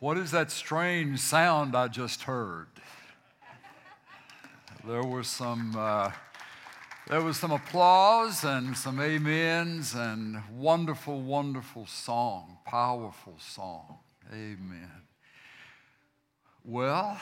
[0.00, 2.68] What is that strange sound I just heard?
[4.86, 6.12] There was some, uh,
[7.08, 13.98] there was some applause and some amens and wonderful, wonderful song, powerful song.
[14.32, 15.02] Amen.
[16.64, 17.20] Well,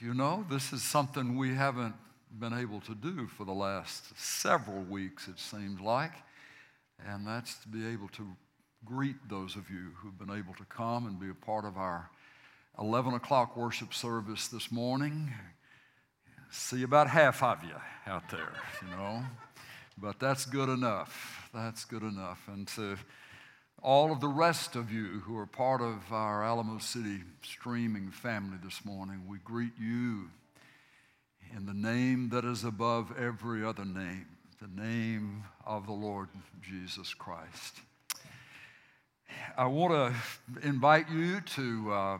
[0.00, 1.94] you know, this is something we haven't
[2.40, 6.12] been able to do for the last several weeks, it seems like,
[7.06, 8.26] and that's to be able to
[8.84, 12.10] greet those of you who've been able to come and be a part of our
[12.78, 15.32] 11 o'clock worship service this morning.
[16.50, 17.74] See about half of you
[18.06, 18.52] out there,
[18.82, 19.22] you know.
[19.96, 21.48] But that's good enough.
[21.54, 22.40] That's good enough.
[22.48, 22.96] And to
[23.82, 28.58] all of the rest of you who are part of our Alamo City streaming family
[28.62, 30.30] this morning, we greet you
[31.56, 34.26] in the name that is above every other name,
[34.60, 36.28] the name of the Lord
[36.62, 37.80] Jesus Christ.
[39.56, 41.92] I want to invite you to.
[41.92, 42.18] Uh,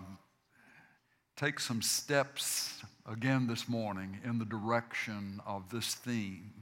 [1.37, 6.53] take some steps again this morning in the direction of this theme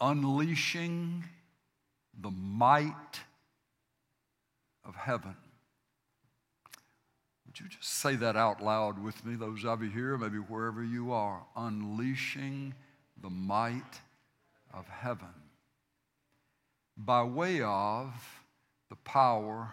[0.00, 1.24] unleashing
[2.20, 3.20] the might
[4.84, 5.34] of heaven.
[7.46, 10.84] Would you just say that out loud with me, those of you here, maybe wherever
[10.84, 11.44] you are?
[11.56, 12.74] Unleashing
[13.20, 14.00] the might
[14.72, 15.34] of heaven
[16.96, 18.37] by way of
[18.88, 19.70] the power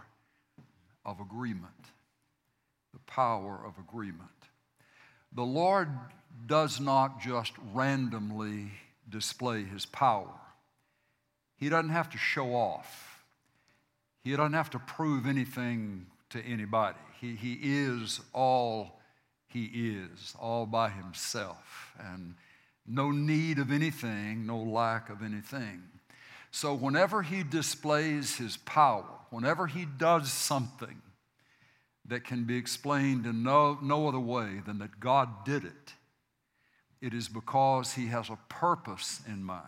[1.05, 1.71] of agreement
[2.95, 4.29] the power of agreement.
[5.33, 5.89] The Lord
[6.47, 8.71] does not just randomly
[9.09, 10.33] display his power,
[11.57, 13.23] he doesn't have to show off,
[14.23, 16.97] he doesn't have to prove anything to anybody.
[17.19, 18.99] He, he is all
[19.47, 22.35] he is, all by himself, and
[22.85, 25.81] no need of anything, no lack of anything.
[26.55, 31.01] So, whenever he displays his power, whenever he does something,
[32.07, 35.93] that can be explained in no, no other way than that God did it.
[37.01, 39.65] It is because He has a purpose in mind.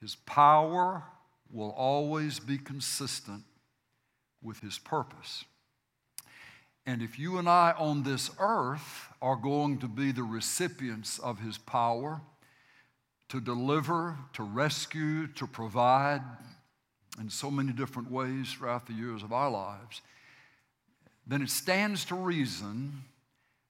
[0.00, 1.04] His power
[1.52, 3.44] will always be consistent
[4.42, 5.44] with His purpose.
[6.86, 11.38] And if you and I on this earth are going to be the recipients of
[11.38, 12.20] His power
[13.28, 16.22] to deliver, to rescue, to provide
[17.20, 20.02] in so many different ways throughout the years of our lives,
[21.26, 23.04] then it stands to reason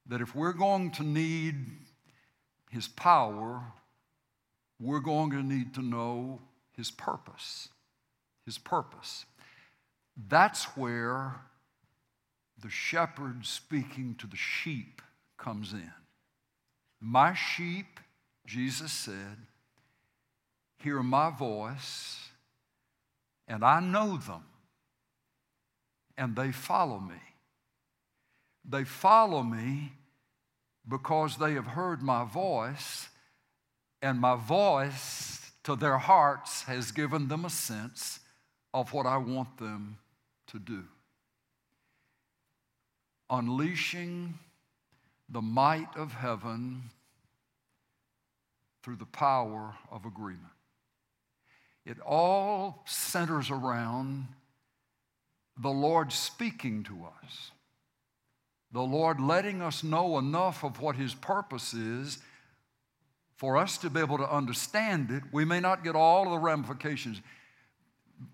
[0.06, 1.54] that if we're going to need
[2.70, 3.62] His power,
[4.80, 6.40] we're going to need to know
[6.76, 7.68] His purpose.
[8.44, 9.24] His purpose.
[10.28, 11.40] That's where
[12.62, 15.02] the shepherd speaking to the sheep
[15.38, 15.92] comes in.
[17.00, 18.00] My sheep,
[18.46, 19.36] Jesus said,
[20.78, 22.16] hear my voice,
[23.48, 24.44] and I know them,
[26.16, 27.20] and they follow me.
[28.68, 29.92] They follow me
[30.88, 33.08] because they have heard my voice,
[34.00, 38.20] and my voice to their hearts has given them a sense
[38.72, 39.98] of what I want them
[40.48, 40.84] to do.
[43.28, 44.38] Unleashing
[45.28, 46.82] the might of heaven
[48.86, 50.52] through the power of agreement.
[51.84, 54.28] It all centers around
[55.60, 57.50] the Lord speaking to us
[58.70, 62.18] the Lord letting us know enough of what His purpose is
[63.34, 65.22] for us to be able to understand it.
[65.32, 67.20] We may not get all of the ramifications,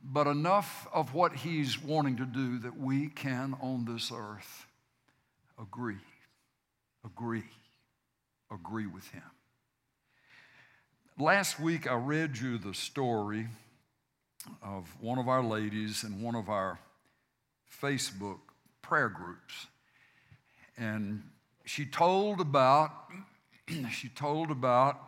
[0.04, 4.66] but enough of what He's wanting to do that we can on this earth
[5.58, 6.00] agree,
[7.06, 7.48] agree,
[8.50, 9.22] agree with Him.
[11.18, 13.46] Last week, I read you the story
[14.62, 16.78] of one of our ladies in one of our
[17.82, 18.38] Facebook
[18.80, 19.66] prayer groups.
[20.78, 21.22] And
[21.66, 22.92] she told about
[23.92, 24.98] she told about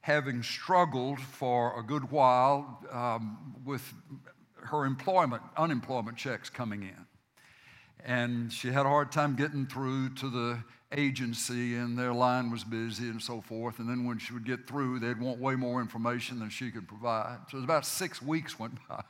[0.00, 3.92] having struggled for a good while um, with
[4.54, 7.06] her employment unemployment checks coming in
[8.04, 10.58] and she had a hard time getting through to the
[10.92, 14.66] agency and their line was busy and so forth and then when she would get
[14.66, 18.20] through they'd want way more information than she could provide so it was about six
[18.20, 19.02] weeks went by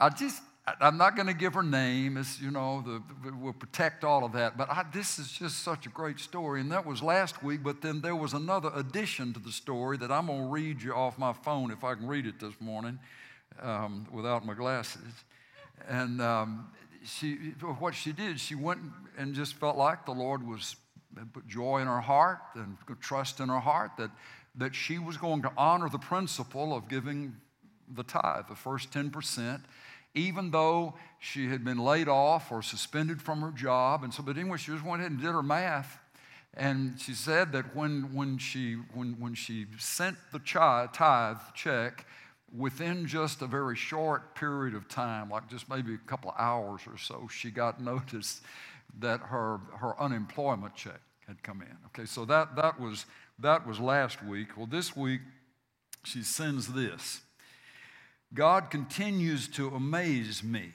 [0.00, 0.42] i just
[0.80, 4.32] I'm not going to give her name, as you know, the, we'll protect all of
[4.32, 4.56] that.
[4.56, 6.62] But I, this is just such a great story.
[6.62, 10.10] And that was last week, but then there was another addition to the story that
[10.10, 12.98] I'm going to read you off my phone if I can read it this morning
[13.60, 15.02] um, without my glasses.
[15.86, 16.68] And um,
[17.04, 17.34] she,
[17.78, 18.80] what she did, she went
[19.16, 20.76] and just felt like the Lord was
[21.32, 24.10] put joy in her heart and trust in her heart that,
[24.56, 27.36] that she was going to honor the principle of giving
[27.94, 29.60] the tithe, the first 10%
[30.14, 34.04] even though she had been laid off or suspended from her job.
[34.04, 35.98] And so, but anyway, she just went ahead and did her math.
[36.56, 42.06] And she said that when, when, she, when, when she sent the tithe check,
[42.56, 46.82] within just a very short period of time, like just maybe a couple of hours
[46.86, 48.40] or so, she got notice
[48.98, 51.76] that her, her unemployment check had come in.
[51.86, 53.06] Okay, so that, that, was,
[53.38, 54.56] that was last week.
[54.56, 55.20] Well, this week,
[56.04, 57.22] she sends this
[58.32, 60.72] God continues to amaze me.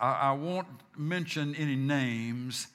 [0.00, 0.66] I, I won't
[0.96, 2.68] mention any names,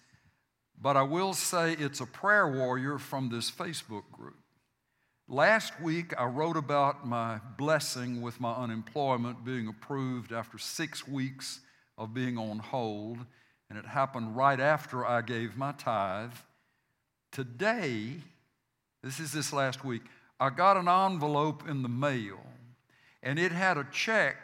[0.79, 4.37] but I will say it's a prayer warrior from this Facebook group.
[5.29, 11.59] Last week, I wrote about my blessing with my unemployment being approved after six weeks
[11.97, 13.17] of being on hold,
[13.69, 16.31] and it happened right after I gave my tithe.
[17.33, 18.13] Today,
[19.03, 20.03] this is this last week,
[20.39, 22.39] I got an envelope in the mail,
[23.21, 24.37] and it had a check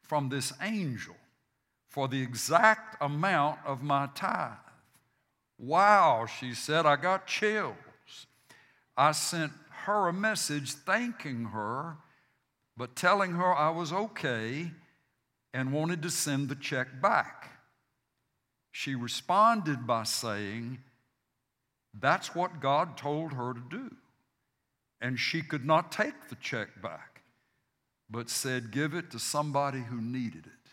[0.00, 1.16] from this angel
[1.88, 4.52] for the exact amount of my tithe.
[5.58, 7.76] Wow, she said, I got chills.
[8.96, 9.52] I sent
[9.82, 11.96] her a message thanking her,
[12.76, 14.70] but telling her I was okay
[15.54, 17.50] and wanted to send the check back.
[18.70, 20.78] She responded by saying,
[21.98, 23.94] That's what God told her to do.
[25.00, 27.22] And she could not take the check back,
[28.08, 30.70] but said, Give it to somebody who needed it.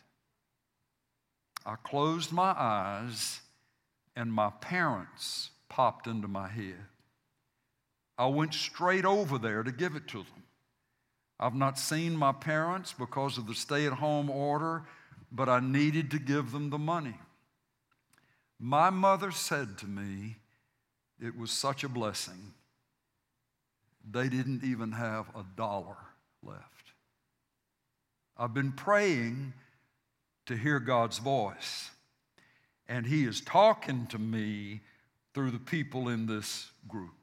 [1.66, 3.42] I closed my eyes,
[4.16, 6.86] and my parents popped into my head.
[8.20, 10.44] I went straight over there to give it to them.
[11.40, 14.84] I've not seen my parents because of the stay at home order,
[15.32, 17.16] but I needed to give them the money.
[18.60, 20.36] My mother said to me,
[21.22, 22.54] it was such a blessing.
[24.12, 25.98] They didn't even have a dollar
[26.44, 26.92] left.
[28.38, 29.54] I've been praying
[30.48, 31.90] to hear God's voice,
[32.90, 34.82] and He is talking to me
[35.34, 37.19] through the people in this group.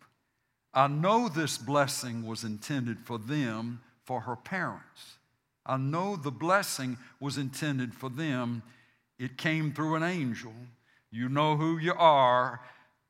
[0.76, 5.17] I know this blessing was intended for them, for her parents.
[5.64, 8.62] I know the blessing was intended for them.
[9.19, 10.52] It came through an angel.
[11.11, 12.61] You know who you are,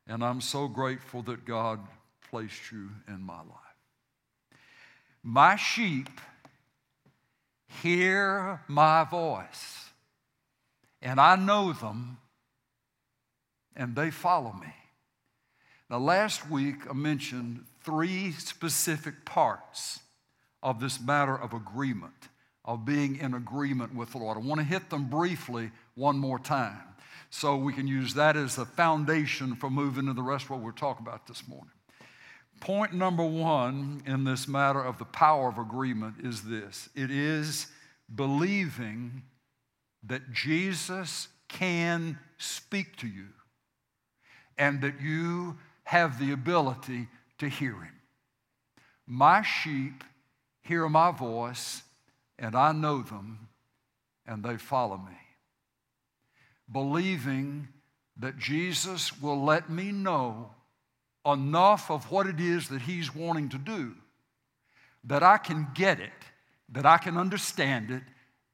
[0.06, 1.80] and I'm so grateful that God
[2.30, 3.50] placed you in my life.
[5.24, 6.20] My sheep
[7.82, 9.90] hear my voice,
[11.02, 12.18] and I know them,
[13.74, 14.72] and they follow me.
[15.88, 20.00] Now, last week I mentioned three specific parts
[20.62, 22.28] of this matter of agreement,
[22.64, 24.36] of being in agreement with the Lord.
[24.36, 26.82] I want to hit them briefly one more time
[27.30, 30.60] so we can use that as a foundation for moving to the rest of what
[30.60, 31.70] we're talking about this morning.
[32.60, 37.68] Point number one in this matter of the power of agreement is this it is
[38.12, 39.22] believing
[40.02, 43.26] that Jesus can speak to you
[44.58, 47.06] and that you have the ability
[47.38, 47.94] to hear him.
[49.06, 50.02] My sheep
[50.62, 51.82] hear my voice,
[52.40, 53.48] and I know them,
[54.26, 55.16] and they follow me.
[56.70, 57.68] Believing
[58.16, 60.50] that Jesus will let me know
[61.24, 63.94] enough of what it is that he's wanting to do
[65.04, 66.10] that I can get it,
[66.70, 68.02] that I can understand it,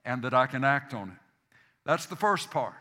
[0.04, 1.16] and that I can act on it.
[1.86, 2.74] That's the first part.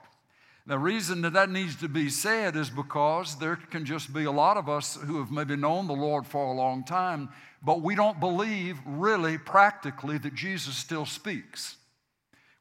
[0.67, 4.31] The reason that that needs to be said is because there can just be a
[4.31, 7.29] lot of us who have maybe known the Lord for a long time,
[7.63, 11.77] but we don't believe really practically that Jesus still speaks.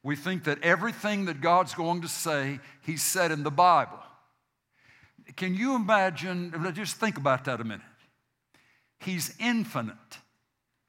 [0.03, 3.99] We think that everything that God's going to say, He said in the Bible.
[5.35, 6.53] Can you imagine?
[6.73, 7.81] Just think about that a minute.
[8.99, 10.17] He's infinite.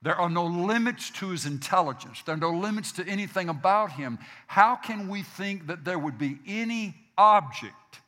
[0.02, 2.22] There are no limits to his intelligence.
[2.22, 4.18] There are no limits to anything about him.
[4.48, 8.00] How can we think that there would be any object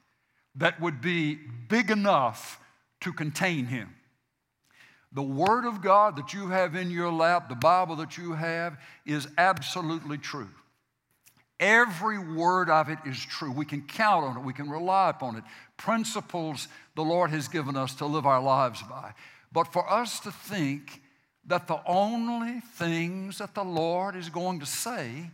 [0.56, 2.60] that would be big enough
[3.00, 3.94] to contain him.
[5.12, 8.78] The Word of God that you have in your lap, the Bible that you have,
[9.06, 10.48] is absolutely true.
[11.60, 13.52] Every word of it is true.
[13.52, 15.44] We can count on it, we can rely upon it.
[15.76, 19.12] Principles the Lord has given us to live our lives by.
[19.52, 21.00] But for us to think
[21.46, 25.30] that the only things that the Lord is going to say,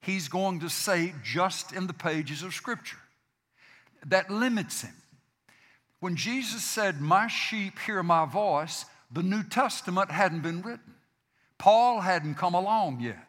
[0.00, 2.98] He's going to say just in the pages of Scripture
[4.06, 4.94] that limits him.
[6.00, 10.94] When Jesus said, My sheep hear my voice, the New Testament hadn't been written.
[11.58, 13.24] Paul hadn't come along yet.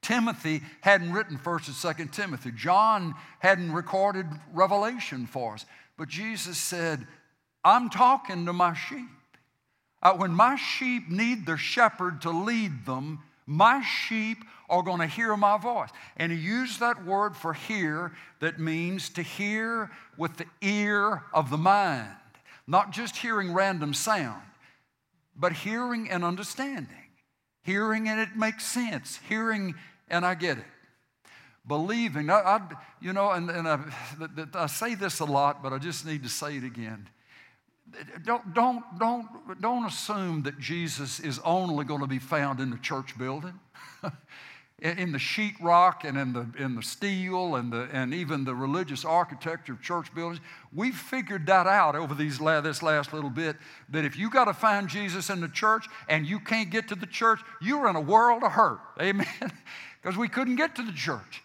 [0.00, 2.52] Timothy hadn't written 1st and 2nd Timothy.
[2.52, 5.66] John hadn't recorded Revelation for us.
[5.98, 7.06] But Jesus said,
[7.62, 9.08] I'm talking to my sheep.
[10.04, 15.06] Uh, when my sheep need their shepherd to lead them, My sheep are going to
[15.06, 15.90] hear my voice.
[16.16, 21.50] And he used that word for hear that means to hear with the ear of
[21.50, 22.08] the mind,
[22.66, 24.42] not just hearing random sound,
[25.36, 26.88] but hearing and understanding.
[27.62, 29.20] Hearing and it makes sense.
[29.28, 29.74] Hearing
[30.08, 30.64] and I get it.
[31.66, 32.60] Believing, I, I
[33.00, 33.80] you know, and, and I,
[34.54, 37.08] I say this a lot, but I just need to say it again
[38.24, 42.78] don't, don't, don't, don't assume that Jesus is only going to be found in the
[42.78, 43.58] church building.
[44.84, 49.04] in the sheetrock and in the, in the steel and, the, and even the religious
[49.04, 50.40] architecture of church buildings.
[50.74, 53.56] We've figured that out over these, this last little bit
[53.88, 56.96] that if you got to find Jesus in the church and you can't get to
[56.96, 58.80] the church, you're in a world of hurt.
[59.00, 59.26] Amen?
[60.02, 61.42] Because we couldn't get to the church.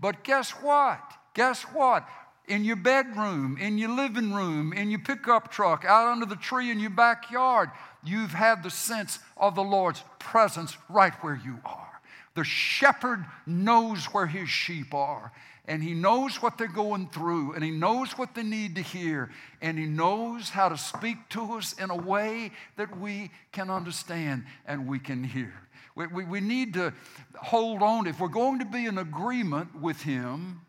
[0.00, 1.00] But guess what?
[1.34, 2.08] Guess what?
[2.48, 6.70] In your bedroom, in your living room, in your pickup truck, out under the tree
[6.70, 7.70] in your backyard.
[8.04, 12.00] You've had the sense of the Lord's presence right where you are.
[12.34, 15.32] The shepherd knows where his sheep are,
[15.66, 19.30] and he knows what they're going through, and he knows what they need to hear,
[19.60, 24.44] and he knows how to speak to us in a way that we can understand
[24.66, 25.52] and we can hear.
[25.94, 26.94] We, we, we need to
[27.34, 28.06] hold on.
[28.06, 30.60] If we're going to be in agreement with him,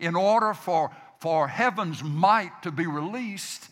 [0.00, 0.90] in order for,
[1.20, 3.68] for heaven's might to be released,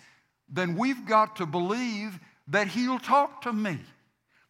[0.48, 2.18] then we've got to believe
[2.48, 3.78] that He'll talk to me,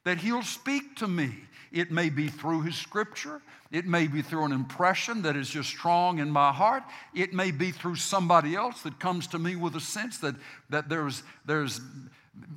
[0.04, 1.34] that He'll speak to me.
[1.70, 5.68] It may be through His scripture, it may be through an impression that is just
[5.68, 6.82] strong in my heart,
[7.14, 10.34] it may be through somebody else that comes to me with a sense that,
[10.70, 11.80] that there's, there's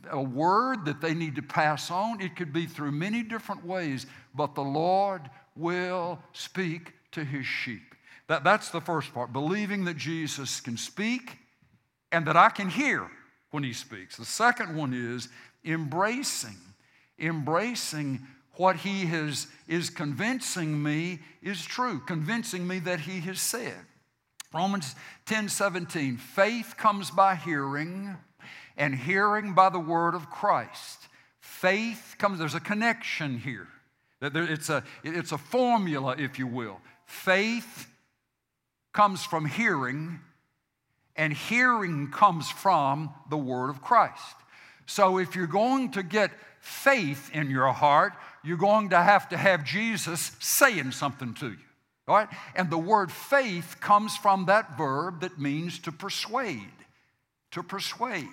[0.10, 2.22] a word that they need to pass on.
[2.22, 7.91] It could be through many different ways, but the Lord will speak to His sheep.
[8.32, 11.38] That, that's the first part, believing that Jesus can speak
[12.14, 13.12] and that I can hear
[13.50, 14.16] when he speaks.
[14.16, 15.28] The second one is
[15.66, 16.56] embracing,
[17.20, 23.76] embracing what he has, is convincing me is true, convincing me that he has said.
[24.54, 24.96] Romans
[25.26, 28.16] 10 17, faith comes by hearing,
[28.78, 31.10] and hearing by the word of Christ.
[31.42, 33.68] Faith comes, there's a connection here.
[34.22, 36.80] It's a, it's a formula, if you will.
[37.06, 37.90] Faith
[38.94, 40.20] comes from hearing,
[41.16, 44.36] and hearing comes from the Word of Christ.
[44.86, 49.38] So if you're going to get faith in your heart, you're going to have to
[49.38, 51.58] have Jesus saying something to you.
[52.08, 52.28] All right?
[52.56, 56.72] And the word faith comes from that verb that means to persuade.
[57.52, 58.28] To persuade.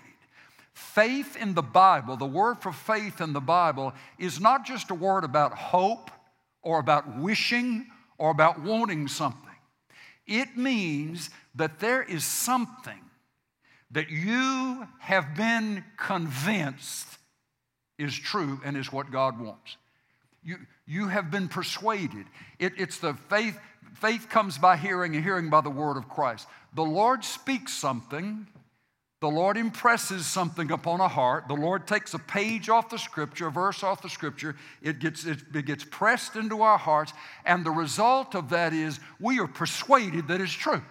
[0.72, 4.94] Faith in the Bible, the word for faith in the Bible, is not just a
[4.94, 6.10] word about hope
[6.62, 7.86] or about wishing
[8.16, 9.47] or about wanting something.
[10.28, 13.00] It means that there is something
[13.90, 17.06] that you have been convinced
[17.98, 19.76] is true and is what God wants.
[20.44, 22.26] You, you have been persuaded.
[22.58, 23.58] It, it's the faith,
[23.94, 26.46] faith comes by hearing and hearing by the word of Christ.
[26.74, 28.46] The Lord speaks something
[29.20, 31.48] the Lord impresses something upon a heart.
[31.48, 34.54] The Lord takes a page off the scripture, a verse off the scripture.
[34.80, 37.12] It gets, it, it gets pressed into our hearts.
[37.44, 40.82] And the result of that is we are persuaded that it's true.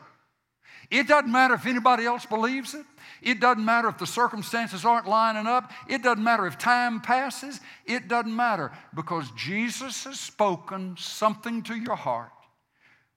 [0.92, 2.86] It doesn't matter if anybody else believes it.
[3.22, 5.72] It doesn't matter if the circumstances aren't lining up.
[5.90, 7.62] It doesn't matter if time passes.
[7.86, 12.32] It doesn't matter because Jesus has spoken something to your heart.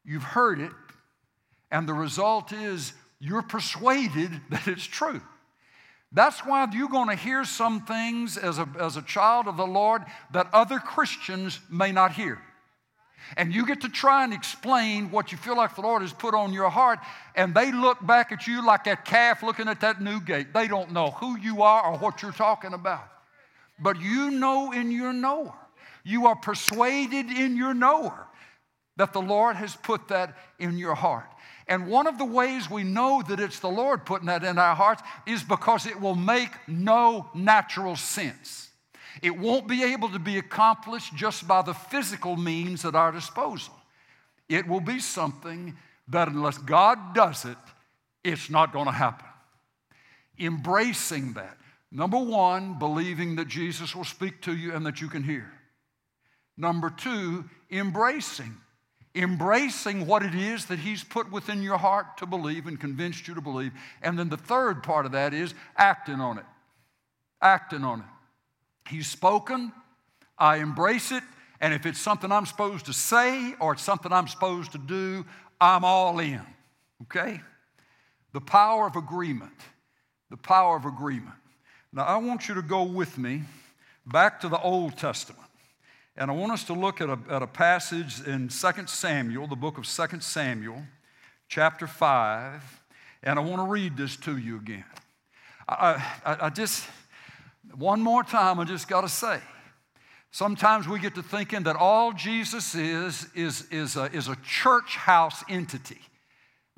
[0.05, 0.73] You've heard it.
[1.73, 5.21] And the result is you're persuaded that it's true.
[6.13, 9.67] That's why you're going to hear some things as a, as a child of the
[9.67, 12.41] Lord that other Christians may not hear.
[13.37, 16.35] And you get to try and explain what you feel like the Lord has put
[16.35, 16.99] on your heart,
[17.37, 20.53] and they look back at you like that calf looking at that new gate.
[20.53, 23.07] They don't know who you are or what you're talking about.
[23.79, 25.55] But you know in your knower,
[26.03, 28.27] you are persuaded in your knower
[28.97, 31.27] that the Lord has put that in your heart.
[31.71, 34.75] And one of the ways we know that it's the Lord putting that in our
[34.75, 38.71] hearts is because it will make no natural sense.
[39.23, 43.73] It won't be able to be accomplished just by the physical means at our disposal.
[44.49, 45.77] It will be something
[46.09, 47.59] that, unless God does it,
[48.25, 49.29] it's not going to happen.
[50.41, 51.57] Embracing that.
[51.93, 55.53] Number one, believing that Jesus will speak to you and that you can hear.
[56.57, 58.57] Number two, embracing
[59.15, 63.35] embracing what it is that He's put within your heart to believe and convinced you
[63.35, 63.73] to believe.
[64.03, 66.45] And then the third part of that is acting on it.
[67.43, 68.07] Acting on it.
[68.89, 69.73] He's spoken,
[70.39, 71.23] I embrace it,
[71.61, 75.25] and if it's something I'm supposed to say or it's something I'm supposed to do,
[75.61, 76.41] I'm all in.
[77.03, 77.41] Okay?
[78.33, 79.53] The power of agreement.
[80.31, 81.35] The power of agreement.
[81.93, 83.43] Now, I want you to go with me
[84.07, 85.50] back to the Old Testament.
[86.21, 89.57] And I want us to look at a, at a passage in 2 Samuel, the
[89.57, 90.83] book of 2 Samuel,
[91.49, 92.83] chapter 5.
[93.23, 94.85] And I want to read this to you again.
[95.67, 95.93] I,
[96.27, 96.85] I, I just,
[97.75, 99.41] one more time, I just got to say,
[100.31, 104.97] sometimes we get to thinking that all Jesus is, is, is, a, is a church
[104.97, 106.03] house entity.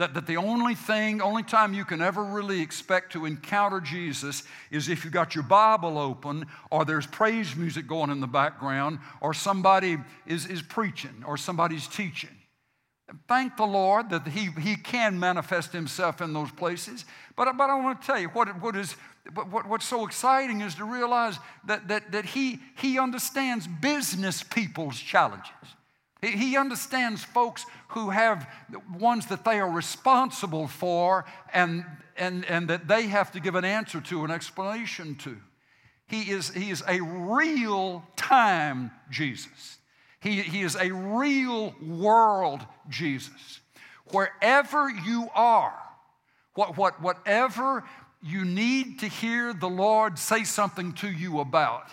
[0.03, 4.43] That, that the only thing, only time you can ever really expect to encounter Jesus
[4.73, 8.99] is if you've got your Bible open or there's praise music going in the background
[9.21, 12.37] or somebody is, is preaching or somebody's teaching.
[13.29, 17.05] Thank the Lord that he, he can manifest himself in those places.
[17.37, 18.97] But, but I want to tell you what, what is
[19.35, 24.99] what, what's so exciting is to realize that, that, that he, he understands business people's
[24.99, 25.53] challenges.
[26.23, 28.49] He, understands folks who have
[28.97, 31.85] ones that they are responsible for and,
[32.17, 35.37] and, and that they have to give an answer to, an explanation to.
[36.07, 39.79] He is, he is a real time Jesus.
[40.21, 43.61] He, he is a real world Jesus.
[44.13, 45.77] Wherever you are,
[46.55, 47.83] what, what, whatever
[48.23, 51.89] you need to hear the Lord say something to you about,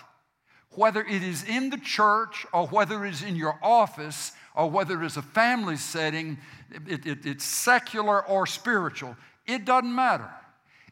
[0.74, 5.02] whether it is in the church or whether it is in your office or whether
[5.02, 6.38] it is a family setting,
[6.86, 10.30] it, it, it's secular or spiritual, it doesn't matter.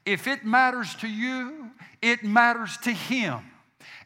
[0.05, 1.71] If it matters to you,
[2.01, 3.41] it matters to Him.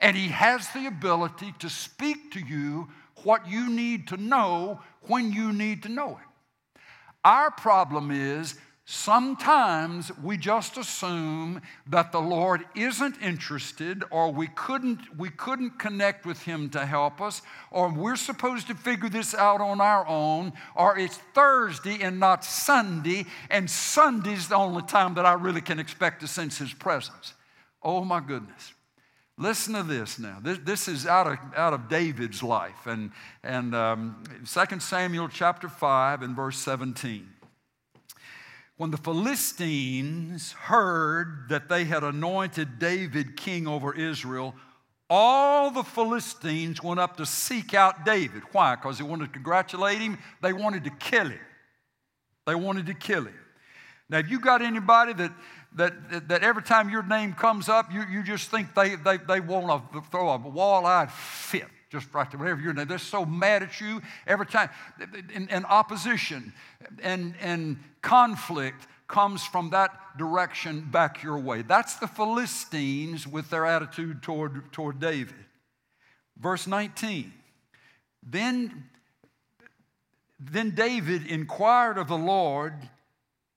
[0.00, 2.88] And He has the ability to speak to you
[3.22, 6.80] what you need to know when you need to know it.
[7.24, 15.16] Our problem is sometimes we just assume that the Lord isn't interested or we couldn't,
[15.16, 19.60] we couldn't connect with Him to help us or we're supposed to figure this out
[19.60, 25.26] on our own or it's Thursday and not Sunday and Sunday's the only time that
[25.26, 27.34] I really can expect to sense His presence.
[27.82, 28.74] Oh my goodness.
[29.38, 30.38] Listen to this now.
[30.42, 32.86] This, this is out of, out of David's life.
[32.86, 33.10] And,
[33.42, 37.26] and um, 2 Samuel chapter 5 and verse 17.
[38.82, 44.56] When the Philistines heard that they had anointed David king over Israel,
[45.08, 48.42] all the Philistines went up to seek out David.
[48.50, 48.74] Why?
[48.74, 51.38] Because they wanted to congratulate him, they wanted to kill him.
[52.44, 53.38] They wanted to kill him.
[54.08, 55.32] Now, if you got anybody that
[55.76, 59.38] that, that every time your name comes up, you, you just think they, they, they
[59.38, 62.88] want to throw a wall-eyed fit just right there, whatever your name.
[62.88, 64.70] They're so mad at you every time.
[65.34, 66.54] And, and opposition
[67.02, 71.60] and, and conflict comes from that direction back your way.
[71.60, 75.34] That's the Philistines with their attitude toward, toward David.
[76.38, 77.30] Verse 19.
[78.22, 78.84] Then,
[80.40, 82.72] then David inquired of the Lord,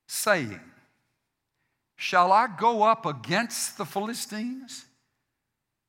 [0.08, 0.60] saying,
[1.95, 4.86] Shall I go up against the Philistines?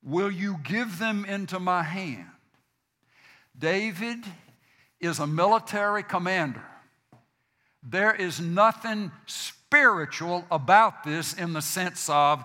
[0.01, 2.27] Will you give them into my hand?
[3.57, 4.19] David
[4.99, 6.63] is a military commander.
[7.83, 12.43] There is nothing spiritual about this in the sense of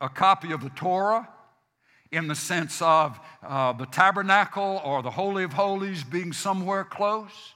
[0.00, 1.28] a copy of the Torah,
[2.12, 7.54] in the sense of uh, the tabernacle or the Holy of Holies being somewhere close.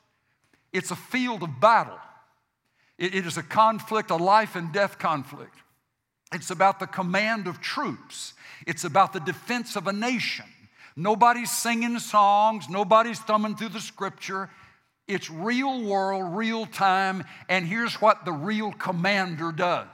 [0.73, 1.99] It's a field of battle.
[2.99, 5.55] It, it is a conflict, a life and death conflict.
[6.33, 8.35] It's about the command of troops,
[8.67, 10.47] it's about the defense of a nation.
[10.99, 14.51] Nobody's singing songs, nobody's thumbing through the scripture.
[15.07, 19.87] It's real world, real time, and here's what the real commander does.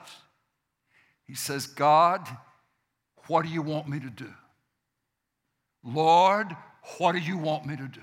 [1.27, 2.27] He says, God,
[3.27, 4.33] what do you want me to do?
[5.85, 6.57] Lord,
[6.97, 8.01] what do you want me to do?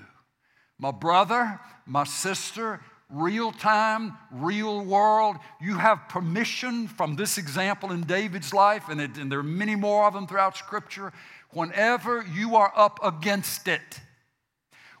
[0.78, 2.80] My brother, my sister,
[3.12, 5.36] real time, real world.
[5.60, 9.74] You have permission from this example in David's life, and, it, and there are many
[9.74, 11.12] more of them throughout Scripture.
[11.52, 14.00] Whenever you are up against it,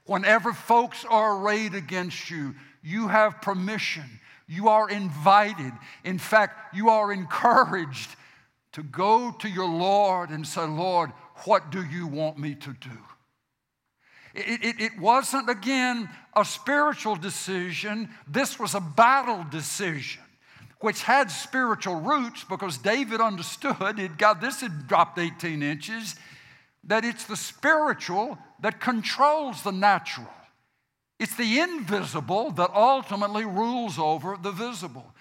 [0.04, 4.04] whenever folks are arrayed against you, you have permission.
[4.46, 5.72] You are invited.
[6.04, 8.10] In fact, you are encouraged
[8.72, 11.10] to go to your Lord and say, Lord,
[11.44, 12.98] what do you want me to do?
[14.34, 18.08] It, it, it, wasn't, again, a spiritual decision.
[18.26, 20.22] This was a battle decision,
[20.80, 26.16] which had spiritual roots because David understood, it got, this had dropped 18 inches,
[26.84, 30.28] that it's the spiritual that controls the natural.
[31.18, 35.12] It's the invisible that ultimately rules over the visible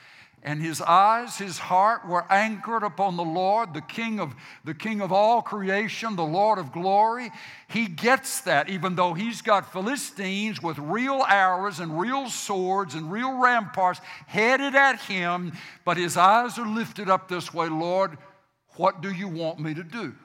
[0.44, 5.00] and his eyes, his heart were anchored upon the Lord, the King of the King
[5.00, 7.32] of all creation, the Lord of glory.
[7.68, 13.12] He gets that, even though he's got Philistines with real arrows and real swords and
[13.12, 15.54] real ramparts headed at him,
[15.86, 18.18] but his eyes are lifted up this way, Lord,
[18.78, 20.16] what do you want me to do?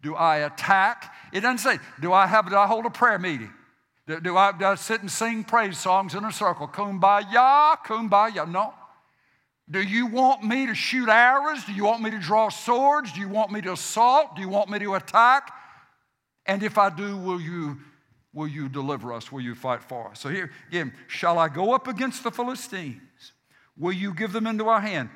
[0.00, 1.14] Do I attack?
[1.32, 3.52] It doesn't say, do I have do I hold a prayer meeting?
[4.06, 6.68] Do, do, I, do I sit and sing praise songs in a circle?
[6.68, 8.50] Kumbaya, kumbaya.
[8.50, 8.72] No.
[9.70, 11.64] Do you want me to shoot arrows?
[11.64, 13.12] Do you want me to draw swords?
[13.12, 14.34] Do you want me to assault?
[14.34, 15.52] Do you want me to attack?
[16.46, 17.78] And if I do, will you,
[18.32, 19.30] will you deliver us?
[19.30, 20.20] Will you fight for us?
[20.20, 23.32] So here again, shall I go up against the Philistines?
[23.76, 25.10] Will you give them into our hand?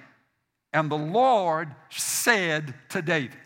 [0.74, 3.36] And the Lord said to David,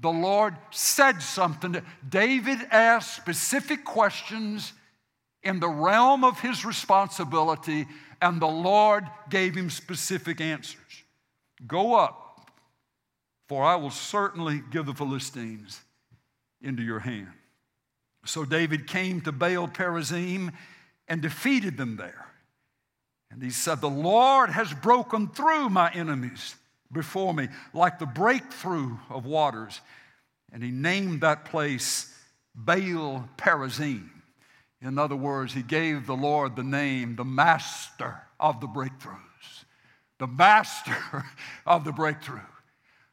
[0.00, 1.80] the Lord said something.
[2.08, 4.72] David asked specific questions
[5.42, 7.86] in the realm of his responsibility,
[8.20, 11.04] and the Lord gave him specific answers.
[11.66, 12.50] Go up,
[13.48, 15.80] for I will certainly give the Philistines
[16.60, 17.32] into your hand.
[18.24, 20.52] So David came to Baal Perazim
[21.08, 22.26] and defeated them there.
[23.30, 26.54] And he said, The Lord has broken through my enemies
[26.90, 29.80] before me, like the breakthrough of waters.
[30.52, 32.14] And he named that place
[32.54, 34.10] Baal Perazim.
[34.80, 39.18] In other words, he gave the Lord the name, the master of the breakthroughs.
[40.18, 40.96] The master
[41.66, 42.40] of the breakthrough.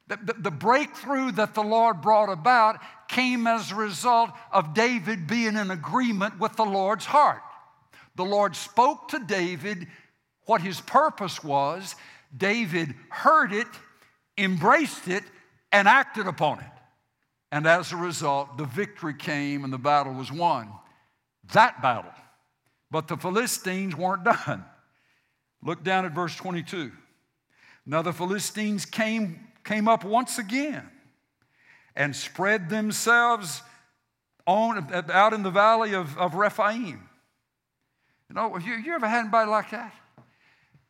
[0.07, 5.25] The, the, the, breakthrough that the Lord brought about came as a result of David
[5.25, 7.41] being in agreement with the Lord's heart.
[8.15, 9.87] The Lord spoke to David
[10.45, 11.95] what his purpose was.
[12.35, 13.67] David heard it,
[14.37, 15.23] embraced it,
[15.71, 16.65] and acted upon it.
[17.51, 20.69] And as a result, the victory came and the battle was won.
[21.53, 22.11] That battle.
[22.91, 24.65] But the Philistines weren't done.
[25.61, 26.91] Look down at verse 22.
[27.85, 30.89] Now the Philistines came, came up once again
[31.95, 33.61] and spread themselves
[34.47, 37.09] on, out in the valley of, of Rephaim.
[38.29, 39.93] You know, you, you ever had anybody like that?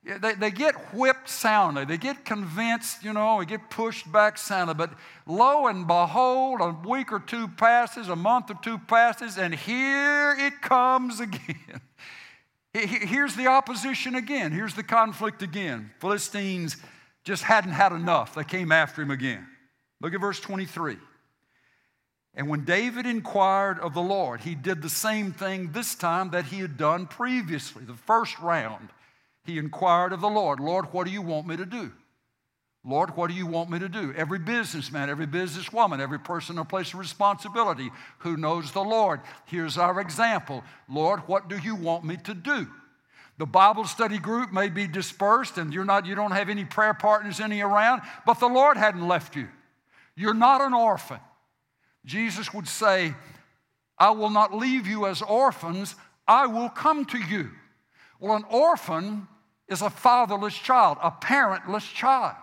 [0.05, 1.83] They, they get whipped soundly.
[1.83, 4.75] They get convinced, you know, they get pushed back soundly.
[4.75, 4.91] But
[5.25, 10.35] lo and behold, a week or two passes, a month or two passes, and here
[10.37, 11.81] it comes again.
[12.73, 14.51] Here's the opposition again.
[14.51, 15.91] Here's the conflict again.
[15.99, 16.77] Philistines
[17.23, 18.35] just hadn't had enough.
[18.35, 19.47] They came after him again.
[20.01, 20.97] Look at verse 23.
[22.35, 26.45] And when David inquired of the Lord, he did the same thing this time that
[26.45, 28.89] he had done previously, the first round
[29.45, 31.91] he inquired of the Lord, Lord, what do you want me to do?
[32.83, 34.13] Lord, what do you want me to do?
[34.15, 39.21] Every businessman, every businesswoman, every person in a place of responsibility who knows the Lord,
[39.45, 40.63] here's our example.
[40.87, 42.67] Lord, what do you want me to do?
[43.37, 46.93] The Bible study group may be dispersed and you're not, you don't have any prayer
[46.93, 49.47] partners any around, but the Lord hadn't left you.
[50.15, 51.19] You're not an orphan.
[52.05, 53.15] Jesus would say,
[53.97, 55.95] I will not leave you as orphans,
[56.27, 57.49] I will come to you.
[58.19, 59.27] Well, an orphan
[59.67, 62.35] is a fatherless child, a parentless child.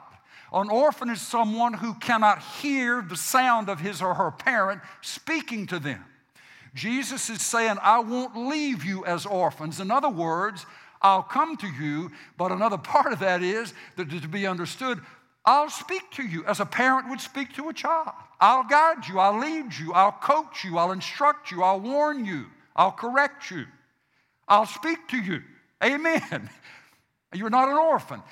[0.53, 5.67] An orphan is someone who cannot hear the sound of his or her parent speaking
[5.69, 6.05] to them.
[6.75, 9.81] Jesus is saying, I won't leave you as orphans.
[9.81, 10.67] In other words,
[11.01, 15.01] I'll come to you, but another part of that is that to be understood,
[15.45, 18.11] I'll speak to you as a parent would speak to a child.
[18.41, 22.47] I'll guide you, I'll lead you, I'll coach you, I'll instruct you, I'll warn you,
[22.77, 23.67] I'll correct you,
[24.49, 25.43] I'll speak to you.
[25.83, 26.51] Amen.
[27.33, 28.23] You're not an orphan.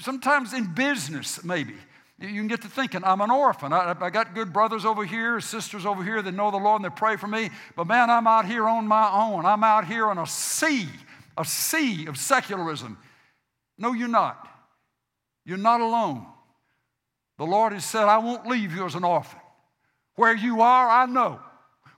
[0.00, 1.74] Sometimes in business, maybe,
[2.18, 3.72] you can get to thinking, I'm an orphan.
[3.72, 6.90] I, I, got good brothers over here, sisters over here that know the Lord and
[6.90, 7.50] they pray for me.
[7.76, 9.44] But man, I'm out here on my own.
[9.44, 10.88] I'm out here on a sea,
[11.36, 12.96] a sea of secularism.
[13.76, 14.48] No, you're not.
[15.44, 16.26] You're not alone.
[17.36, 19.40] The Lord has said, I won't leave you as an orphan.
[20.14, 21.38] Where you are, I know.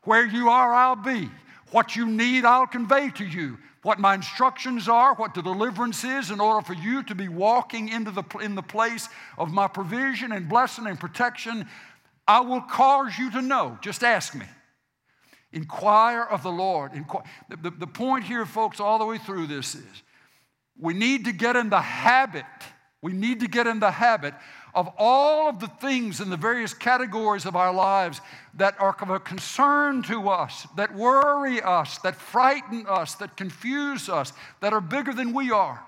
[0.03, 1.31] Where you are, I'll be.
[1.71, 6.31] What you need, I'll convey to you what my instructions are, what the deliverance is,
[6.31, 10.31] in order for you to be walking into the, in the place of my provision
[10.31, 11.67] and blessing and protection,
[12.27, 13.79] I will cause you to know.
[13.81, 14.45] Just ask me.
[15.55, 16.93] Inquire of the Lord.
[16.93, 17.23] Inquire.
[17.49, 20.03] The, the, the point here, folks, all the way through this is
[20.79, 22.45] we need to get in the habit,
[23.01, 24.35] we need to get in the habit
[24.75, 28.21] of all of the things in the various categories of our lives
[28.55, 34.09] that are of a concern to us, that worry us, that frighten us, that confuse
[34.09, 35.85] us, that are bigger than we are.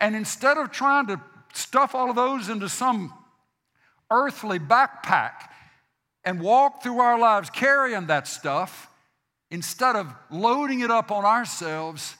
[0.00, 1.20] And instead of trying to
[1.52, 3.12] stuff all of those into some
[4.10, 5.48] earthly backpack
[6.24, 8.88] and walk through our lives carrying that stuff,
[9.50, 12.16] instead of loading it up on ourselves,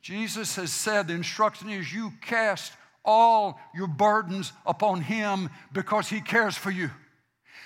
[0.00, 2.72] Jesus has said the instruction is you cast
[3.06, 6.90] all your burdens upon Him because He cares for you.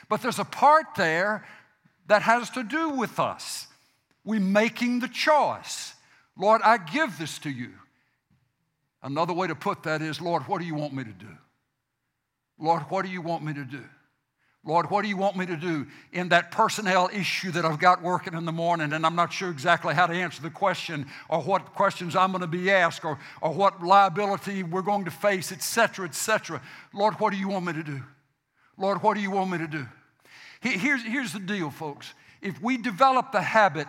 [0.09, 1.45] But there's a part there
[2.07, 3.67] that has to do with us.
[4.25, 5.95] We're making the choice.
[6.37, 7.71] Lord, I give this to you.
[9.03, 11.37] Another way to put that is, Lord, what do you want me to do?
[12.59, 13.85] Lord, what do you want me to do?
[14.63, 18.03] Lord, what do you want me to do in that personnel issue that I've got
[18.03, 21.41] working in the morning and I'm not sure exactly how to answer the question or
[21.41, 25.51] what questions I'm going to be asked or, or what liability we're going to face,
[25.51, 26.61] etc., etc.
[26.93, 28.03] Lord, what do you want me to do?
[28.77, 29.87] Lord, what do you want me to do?
[30.61, 32.13] Here's, here's the deal, folks.
[32.43, 33.89] If we develop the habit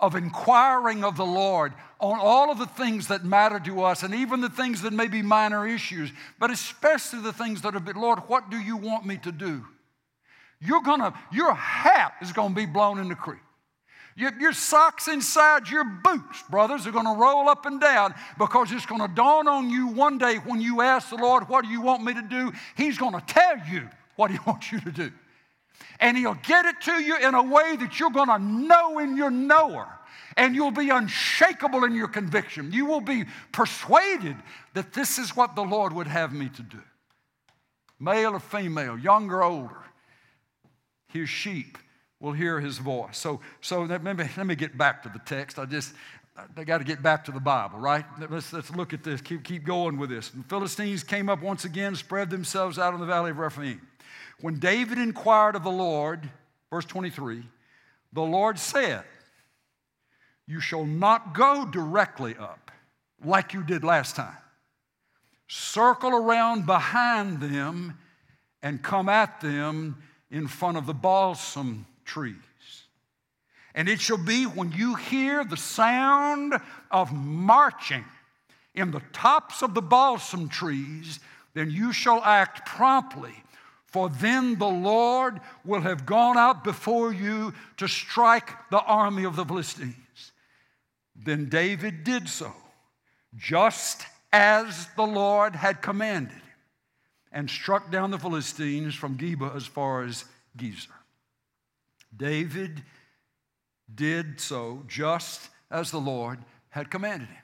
[0.00, 4.12] of inquiring of the Lord on all of the things that matter to us and
[4.12, 8.20] even the things that may be minor issues, but especially the things that are, Lord,
[8.26, 9.64] what do you want me to do?
[10.60, 13.40] You're gonna, your hat is gonna be blown in the creek.
[14.16, 18.84] Your, your, socks inside your boots, brothers, are to roll up and down because it's
[19.00, 22.02] to dawn on you one day when you ask the Lord, What do you want
[22.02, 22.52] me to do?
[22.76, 25.12] He's to tell you what He wants you to do.
[26.00, 29.30] And He'll get it to you in a way that you're to know in your
[29.30, 29.86] knower.
[30.36, 32.72] And you'll be unshakable in your conviction.
[32.72, 34.36] You will be persuaded
[34.74, 36.80] that this is what the Lord would have me to do.
[38.00, 39.87] Male or female, young or older
[41.08, 41.78] his sheep
[42.20, 43.16] will hear his voice.
[43.16, 45.58] So, so let, me, let me get back to the text.
[45.58, 45.94] I just,
[46.54, 48.04] they got to get back to the Bible, right?
[48.30, 49.20] Let's, let's look at this.
[49.20, 50.30] Keep, keep going with this.
[50.30, 53.80] The Philistines came up once again, spread themselves out in the valley of Rephaim.
[54.40, 56.28] When David inquired of the Lord,
[56.70, 57.42] verse 23,
[58.12, 59.04] the Lord said,
[60.46, 62.70] You shall not go directly up
[63.24, 64.36] like you did last time.
[65.48, 67.98] Circle around behind them
[68.62, 69.96] and come at them
[70.30, 72.34] in front of the balsam trees.
[73.74, 76.54] And it shall be when you hear the sound
[76.90, 78.04] of marching
[78.74, 81.20] in the tops of the balsam trees,
[81.54, 83.34] then you shall act promptly.
[83.86, 89.36] For then the Lord will have gone out before you to strike the army of
[89.36, 90.32] the Philistines.
[91.16, 92.52] Then David did so,
[93.36, 96.42] just as the Lord had commanded
[97.32, 100.24] and struck down the Philistines from Geba as far as
[100.56, 100.88] Gezer.
[102.16, 102.82] David
[103.94, 106.38] did so just as the Lord
[106.70, 107.42] had commanded him.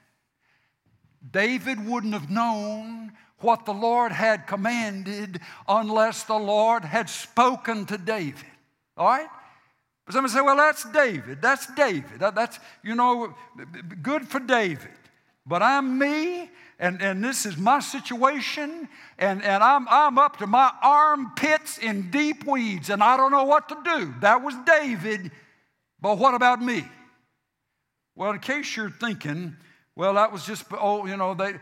[1.31, 7.99] David wouldn't have known what the Lord had commanded unless the Lord had spoken to
[7.99, 8.45] David.
[8.97, 9.29] All right?
[10.05, 11.41] But somebody say, well, that's David.
[11.41, 12.21] That's David.
[12.21, 13.35] That's, you know,
[14.03, 14.91] good for David.
[15.47, 20.47] But I'm me, and, and this is my situation, and, and I'm, I'm up to
[20.47, 24.15] my armpits in deep weeds, and I don't know what to do.
[24.21, 25.31] That was David,
[26.01, 26.85] but what about me?
[28.17, 29.57] Well, in case you're thinking,
[29.97, 31.55] well, that was just, oh, you know, they,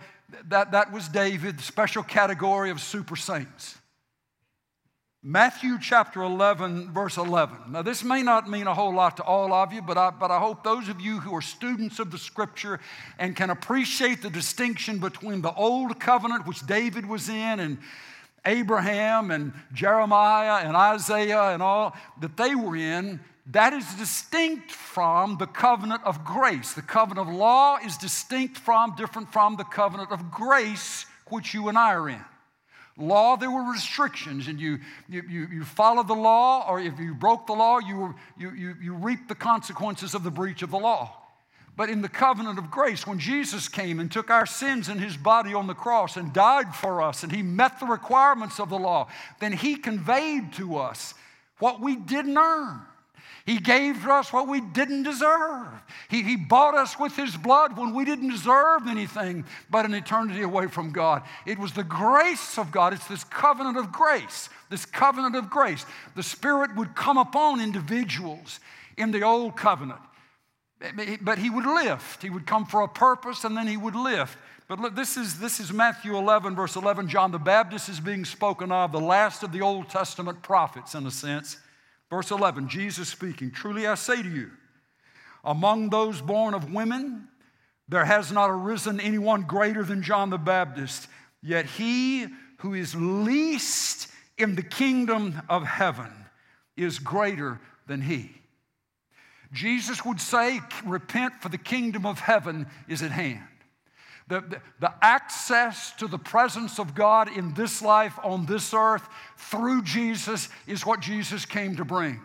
[0.49, 3.79] that, that was David, special category of super saints.
[5.25, 7.71] Matthew chapter 11, verse 11.
[7.71, 10.33] Now, this may not mean a whole lot to all of you, but I, but
[10.33, 12.81] I hope those of you who are students of the scripture
[13.21, 17.79] and can appreciate the distinction between the old covenant, which David was in, and
[18.45, 23.21] Abraham and Jeremiah and Isaiah and all that they were in,
[23.53, 26.73] that is distinct from the covenant of grace.
[26.73, 31.69] The covenant of law is distinct from, different from the covenant of grace, which you
[31.69, 32.25] and I are in.
[32.99, 34.79] Law, there were restrictions, and you,
[35.09, 38.75] you, you, you followed the law, or if you broke the law, you, you, you,
[38.83, 41.17] you reaped the consequences of the breach of the law.
[41.75, 45.17] But in the covenant of grace, when Jesus came and took our sins in his
[45.17, 48.79] body on the cross and died for us, and he met the requirements of the
[48.79, 49.09] law,
[49.41, 51.15] then he conveyed to us
[51.61, 52.83] what we didn't earn.
[53.45, 55.69] He gave us what we didn't deserve.
[56.09, 60.43] He, he bought us with His blood when we didn't deserve anything but an eternity
[60.43, 61.23] away from God.
[61.45, 62.93] It was the grace of God.
[62.93, 65.85] It's this covenant of grace, this covenant of grace.
[66.15, 68.61] The Spirit would come upon individuals
[68.97, 70.01] in the old covenant,
[71.21, 72.23] but He would lift.
[72.23, 74.39] He would come for a purpose and then He would lift.
[74.69, 77.09] But look, this is, this is Matthew 11, verse 11.
[77.09, 81.05] John the Baptist is being spoken of, the last of the Old Testament prophets, in
[81.07, 81.57] a sense.
[82.13, 84.51] Verse 11, Jesus speaking, Truly I say to you,
[85.45, 87.27] among those born of women,
[87.89, 91.09] there has not arisen anyone greater than John the Baptist,
[91.43, 92.27] yet he
[92.59, 96.13] who is least in the kingdom of heaven
[96.77, 98.31] is greater than he.
[99.51, 103.41] Jesus would say, Repent, for the kingdom of heaven is at hand.
[104.33, 109.83] The, the, access to the presence of God in this life on this earth through
[109.83, 112.19] Jesus is what Jesus came to bring.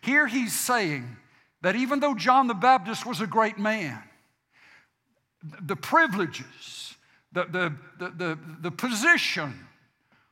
[0.00, 1.14] Here he's saying
[1.60, 4.02] that even though John the Baptist was a great man,
[5.60, 6.94] the privileges,
[7.32, 9.66] the, the, the, the, the position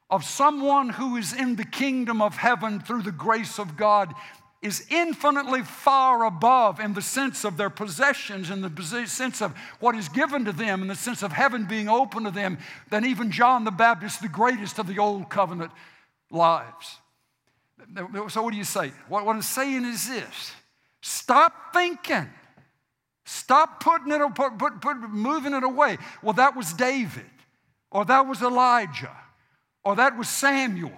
[0.09, 4.15] of someone who is in the kingdom of heaven through the grace of God
[4.63, 9.95] is infinitely far above in the sense of their possessions, in the sense of what
[9.95, 12.59] is given to them, in the sense of heaven being open to them,
[12.91, 15.73] than even John the Baptist, the greatest of the old covenant
[16.31, 16.99] lives.
[18.29, 18.93] So, what do you say?
[19.09, 20.53] What, I'm saying is this
[21.01, 22.29] stop thinking.
[23.25, 25.99] Stop putting it, put, put, put, moving it away.
[26.21, 27.31] Well, that was David,
[27.91, 29.17] or that was Elijah,
[29.85, 30.93] or that was Samuel,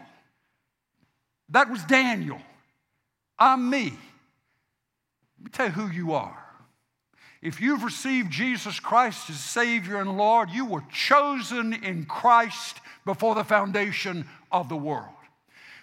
[1.50, 2.40] that was Daniel.
[3.42, 3.86] I'm me.
[3.86, 6.38] Let me tell you who you are.
[7.42, 13.34] If you've received Jesus Christ as Savior and Lord, you were chosen in Christ before
[13.34, 15.08] the foundation of the world.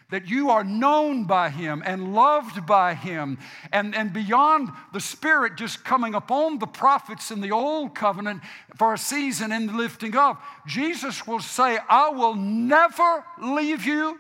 [0.10, 3.38] That you are known by Him and loved by Him,
[3.74, 8.42] and, and beyond the Spirit just coming upon the prophets in the Old Covenant
[8.78, 14.18] for a season the lifting up, Jesus will say, I will never leave you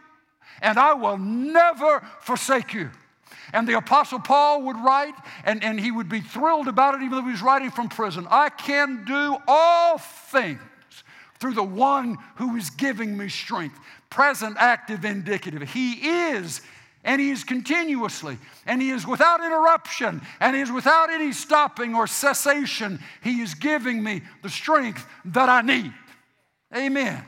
[0.61, 2.89] and I will never forsake you.
[3.53, 7.11] And the Apostle Paul would write, and, and he would be thrilled about it even
[7.11, 8.27] though he was writing from prison.
[8.29, 10.59] I can do all things
[11.39, 13.79] through the one who is giving me strength.
[14.09, 15.61] Present, active, indicative.
[15.61, 16.61] He is,
[17.03, 21.95] and He is continuously, and He is without interruption, and He is without any stopping
[21.95, 22.99] or cessation.
[23.23, 25.93] He is giving me the strength that I need.
[26.75, 27.23] Amen.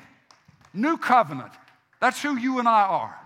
[0.74, 1.52] New covenant.
[2.00, 3.18] That's who you and I are.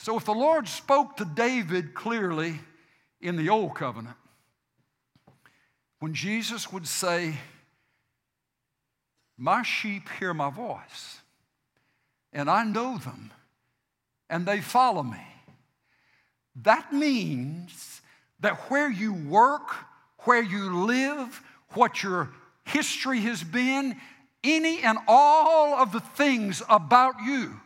[0.00, 2.58] So if the Lord spoke to David clearly
[3.20, 4.16] in the Old Covenant,
[5.98, 7.34] when Jesus would say,
[9.36, 11.18] My sheep hear my voice,
[12.32, 13.30] and I know them,
[14.30, 15.20] and they follow me.
[16.62, 18.00] That means
[18.40, 19.68] that where you work,
[20.20, 21.42] where you live,
[21.74, 22.30] what your
[22.64, 24.00] history has been,
[24.42, 27.60] any and all of the things about you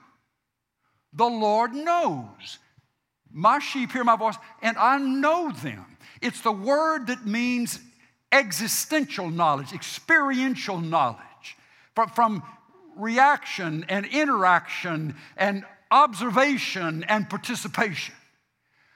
[1.15, 2.59] the Lord knows.
[3.33, 5.85] My sheep hear my voice, and I know them.
[6.21, 7.81] It's the word that means
[8.31, 11.57] existential knowledge, experiential knowledge,
[11.95, 12.43] from, from
[12.97, 18.15] reaction and interaction and observation and participation.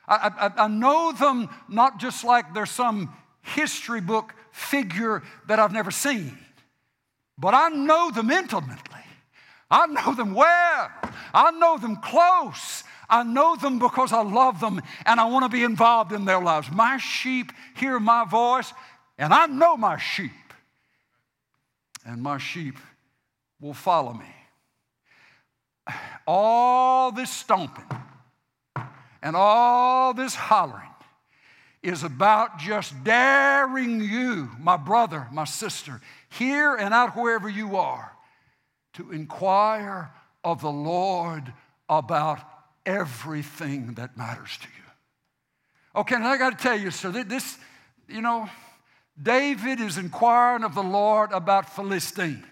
[0.06, 5.72] I, I, I, know them not just like they're some history book figure that I've
[5.72, 6.38] never seen,
[7.36, 9.00] but I know them intimately.
[9.70, 10.90] I know them well.
[11.34, 12.84] I know them close.
[13.08, 16.40] I know them because I love them and I want to be involved in their
[16.40, 16.70] lives.
[16.70, 18.72] My sheep hear my voice,
[19.16, 20.30] and I know my sheep.
[22.04, 22.76] And my sheep
[23.60, 24.34] will follow me.
[26.26, 27.84] All this stomping
[29.22, 30.84] and all this hollering
[31.82, 38.17] is about just daring you, my brother, my sister, here and out wherever you are
[38.98, 40.10] to inquire
[40.42, 41.52] of the Lord
[41.88, 42.40] about
[42.84, 46.00] everything that matters to you.
[46.00, 47.58] Okay, now I got to tell you, so this,
[48.08, 48.50] you know,
[49.20, 52.44] David is inquiring of the Lord about Philistines.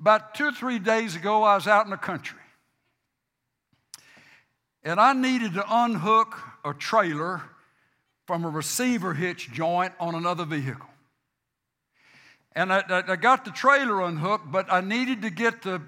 [0.00, 2.40] About two or three days ago, I was out in the country.
[4.82, 7.42] And I needed to unhook a trailer
[8.26, 10.88] from a receiver hitch joint on another vehicle.
[12.52, 15.80] And I, I got the trailer unhooked, but I needed to get the,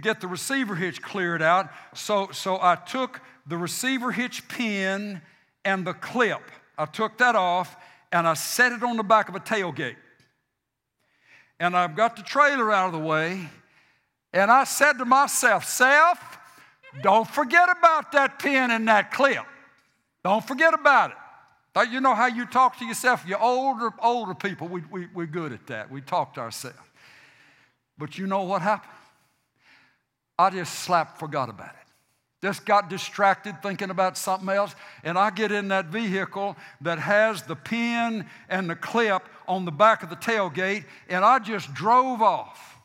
[0.00, 1.70] get the receiver hitch cleared out.
[1.94, 5.22] So, so I took the receiver hitch pin
[5.64, 6.42] and the clip.
[6.76, 7.76] I took that off
[8.10, 9.96] and I set it on the back of a tailgate.
[11.58, 13.48] And I've got the trailer out of the way.
[14.32, 16.18] And I said to myself, Self,
[17.02, 19.44] don't forget about that pin and that clip.
[20.24, 21.16] Don't forget about it.
[21.90, 23.24] You know how you talk to yourself?
[23.26, 25.90] You older, older people, we, we, we're good at that.
[25.90, 26.76] We talk to ourselves.
[27.96, 28.92] But you know what happened?
[30.38, 31.76] I just slapped, forgot about it.
[32.42, 34.74] Just got distracted thinking about something else.
[35.04, 39.70] And I get in that vehicle that has the pin and the clip on the
[39.70, 42.76] back of the tailgate, and I just drove off.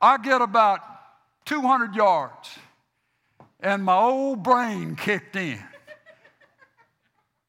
[0.00, 0.80] I get about
[1.46, 2.58] 200 yards,
[3.60, 5.62] and my old brain kicked in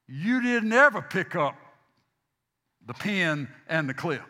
[0.07, 1.55] you didn't ever pick up
[2.85, 4.21] the pin and the clip.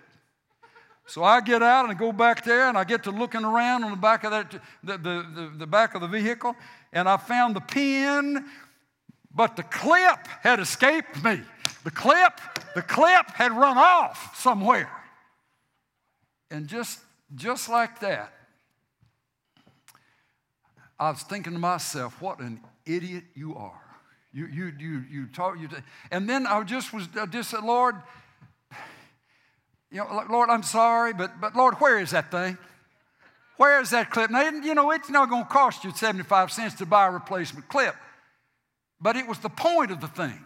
[1.07, 3.91] So I get out and go back there and I get to looking around on
[3.91, 4.51] the back of that,
[4.83, 6.56] the, the, the, the back of the vehicle,
[6.91, 8.43] and I found the pin,
[9.33, 11.41] but the clip had escaped me.
[11.83, 12.39] The clip,
[12.73, 14.89] the clip had run off somewhere.
[16.50, 17.00] And just,
[17.35, 18.33] just like that,
[20.97, 23.85] I was thinking to myself, what an idiot you are.
[24.36, 25.69] You, you, you, you talk, you,
[26.12, 27.96] and then I just was, I just said, Lord,
[29.90, 32.58] you know, Lord, I'm sorry, but, but Lord, where is that thing?
[33.56, 34.29] Where is that clip?
[34.29, 37.69] Now, you know, it's not going to cost you 75 cents to buy a replacement
[37.69, 37.96] clip.
[39.00, 40.44] But it was the point of the thing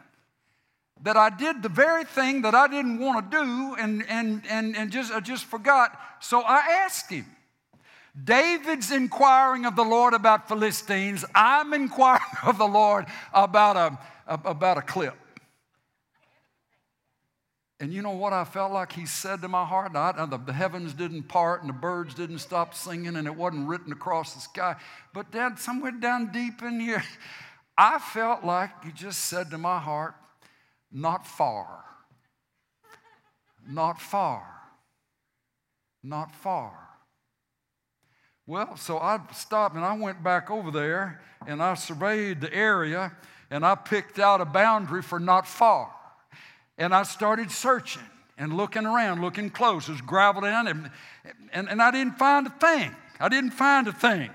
[1.02, 4.76] that I did the very thing that I didn't want to do and, and, and,
[4.76, 6.00] and just, I just forgot.
[6.20, 7.26] So I asked him.
[8.22, 11.24] David's inquiring of the Lord about Philistines.
[11.34, 13.78] I'm inquiring of the Lord about
[14.28, 15.16] a, about a clip.
[17.82, 19.96] And you know what I felt like he said to my heart?
[19.96, 23.70] I, the, the heavens didn't part and the birds didn't stop singing and it wasn't
[23.70, 24.76] written across the sky.
[25.14, 27.04] But, Dad, somewhere down deep in here,
[27.78, 30.16] I felt like he just said to my heart,
[30.92, 31.86] not far.
[33.66, 34.46] Not far.
[36.04, 36.89] Not far.
[38.50, 43.12] Well, so I stopped and I went back over there and I surveyed the area
[43.52, 45.94] and I picked out a boundary for not far.
[46.76, 48.02] And I started searching
[48.40, 49.88] and looking around, looking close.
[49.88, 50.90] Was gravel down, and,
[51.54, 52.96] and, and I didn't find a thing.
[53.20, 54.32] I didn't find a thing.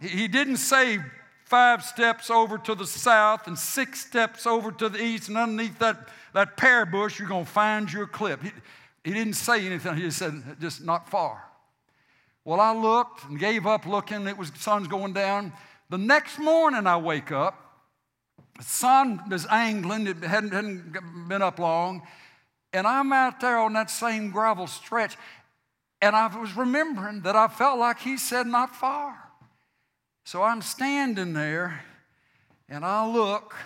[0.00, 0.98] He, he didn't say
[1.44, 5.78] five steps over to the south and six steps over to the east, and underneath
[5.78, 8.42] that, that pear bush, you're going to find your clip.
[8.42, 8.50] He,
[9.04, 9.94] he didn't say anything.
[9.94, 11.44] He just said, just not far.
[12.44, 14.26] Well, I looked and gave up looking.
[14.26, 15.52] It was sun's going down.
[15.90, 17.70] The next morning, I wake up
[18.60, 22.02] the sun is angling, it hadn't, hadn't been up long,
[22.74, 25.16] and I'm out there on that same gravel stretch,
[26.02, 29.16] and I was remembering that I felt like he said, Not far.
[30.26, 31.82] So I'm standing there,
[32.68, 33.56] and I look,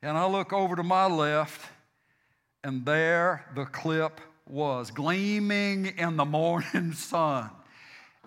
[0.00, 1.68] and I look over to my left,
[2.62, 7.50] and there the clip was, gleaming in the morning sun.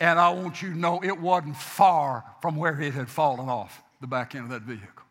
[0.02, 3.84] And I want you to know it wasn't far from where it had fallen off
[4.02, 5.06] the back end of that vehicle.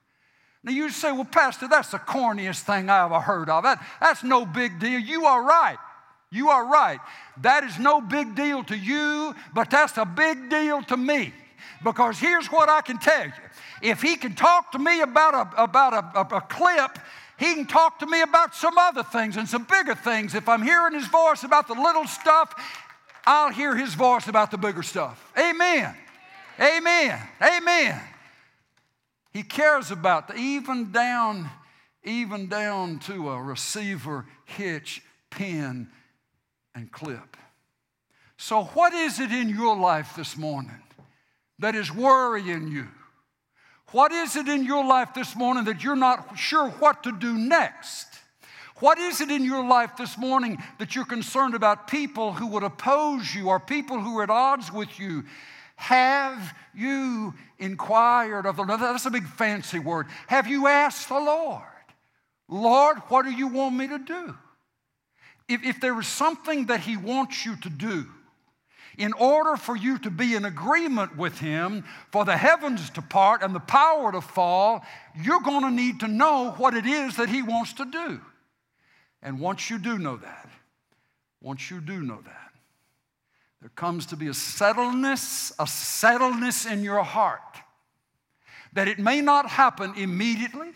[0.64, 3.62] Now you say, well, Pastor, that's the corniest thing I ever heard of.
[3.62, 4.99] That, that's no big deal.
[4.99, 5.78] You are right.
[6.32, 6.99] You are right.
[7.41, 11.32] That is no big deal to you, but that's a big deal to me.
[11.84, 13.32] Because here's what I can tell you.
[13.82, 16.99] If he can talk to me about a, about a, a, a clip,
[17.38, 20.34] he can talk to me about some other things and some bigger things.
[20.34, 22.55] If I'm hearing his voice about the little stuff,
[23.27, 25.33] I'll hear his voice about the bigger stuff.
[25.39, 25.95] Amen.
[26.61, 27.18] Amen.
[27.43, 28.01] Amen.
[29.33, 31.49] He cares about the, even down,
[32.03, 35.89] even down to a receiver, hitch, pin,
[36.75, 37.37] and clip.
[38.37, 40.83] So, what is it in your life this morning
[41.59, 42.89] that is worrying you?
[43.93, 47.37] What is it in your life this morning that you're not sure what to do
[47.37, 48.07] next?
[48.81, 52.62] What is it in your life this morning that you're concerned about people who would
[52.62, 55.24] oppose you or people who are at odds with you?
[55.76, 58.81] Have you inquired of the Lord?
[58.81, 60.07] That's a big fancy word.
[60.26, 61.62] Have you asked the Lord,
[62.49, 64.37] Lord, what do you want me to do?
[65.49, 68.07] If, if there is something that He wants you to do,
[68.99, 73.43] in order for you to be in agreement with Him, for the heavens to part
[73.43, 77.28] and the power to fall, you're going to need to know what it is that
[77.28, 78.20] He wants to do.
[79.23, 80.49] And once you do know that,
[81.41, 82.53] once you do know that,
[83.61, 87.43] there comes to be a settledness, a settledness in your heart
[88.73, 90.71] that it may not happen immediately.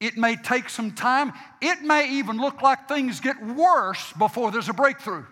[0.00, 1.32] It may take some time.
[1.60, 5.24] It may even look like things get worse before there's a breakthrough.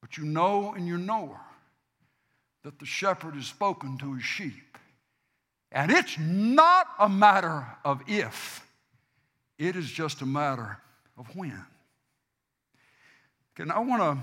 [0.00, 1.40] But you know and you knower
[2.64, 4.78] that the shepherd has spoken to his sheep.
[5.70, 8.66] And it's not a matter of if,
[9.58, 10.78] it is just a matter
[11.16, 11.64] of when.
[13.58, 14.22] Okay, I want to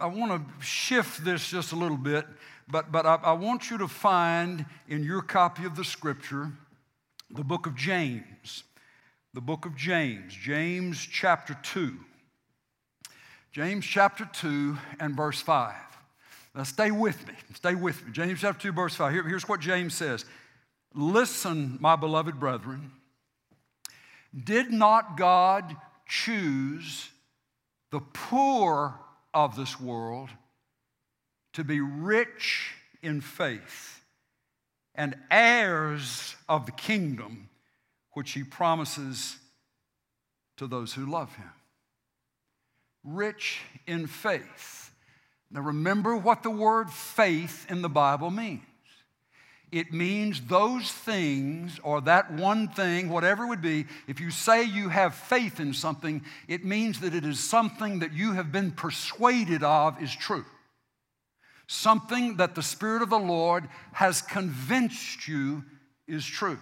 [0.00, 2.24] I want to shift this just a little bit,
[2.68, 6.52] but, but I, I want you to find in your copy of the scripture
[7.30, 8.64] the book of James.
[9.34, 11.96] The book of James, James chapter 2.
[13.50, 15.74] James chapter 2 and verse 5.
[16.54, 17.34] Now stay with me.
[17.54, 18.12] Stay with me.
[18.12, 19.12] James chapter 2, verse 5.
[19.12, 20.24] Here, here's what James says
[20.94, 22.92] Listen, my beloved brethren,
[24.42, 25.76] did not God
[26.06, 27.08] choose
[27.90, 28.98] the poor
[29.32, 30.30] of this world
[31.52, 32.72] to be rich
[33.02, 34.00] in faith
[34.94, 37.48] and heirs of the kingdom
[38.12, 39.36] which he promises
[40.56, 41.50] to those who love him.
[43.02, 44.92] Rich in faith.
[45.50, 48.62] Now remember what the word faith in the Bible means.
[49.74, 54.62] It means those things or that one thing, whatever it would be, if you say
[54.62, 58.70] you have faith in something, it means that it is something that you have been
[58.70, 60.44] persuaded of is true.
[61.66, 65.64] Something that the Spirit of the Lord has convinced you
[66.06, 66.60] is true.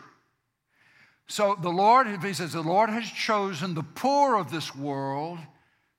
[1.27, 5.39] So the Lord, he says, the Lord has chosen the poor of this world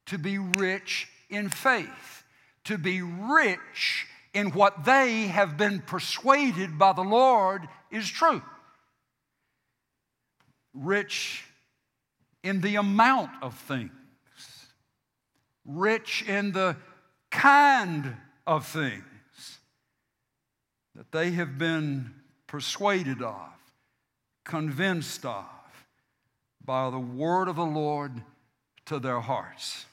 [0.07, 2.23] to be rich in faith,
[2.63, 8.41] to be rich in what they have been persuaded by the Lord is true.
[10.73, 11.43] Rich
[12.43, 13.91] in the amount of things,
[15.65, 16.75] rich in the
[17.29, 18.15] kind
[18.45, 19.03] of things
[20.95, 22.13] that they have been
[22.47, 23.49] persuaded of,
[24.43, 25.45] convinced of
[26.63, 28.21] by the word of the Lord
[28.85, 29.85] to their hearts.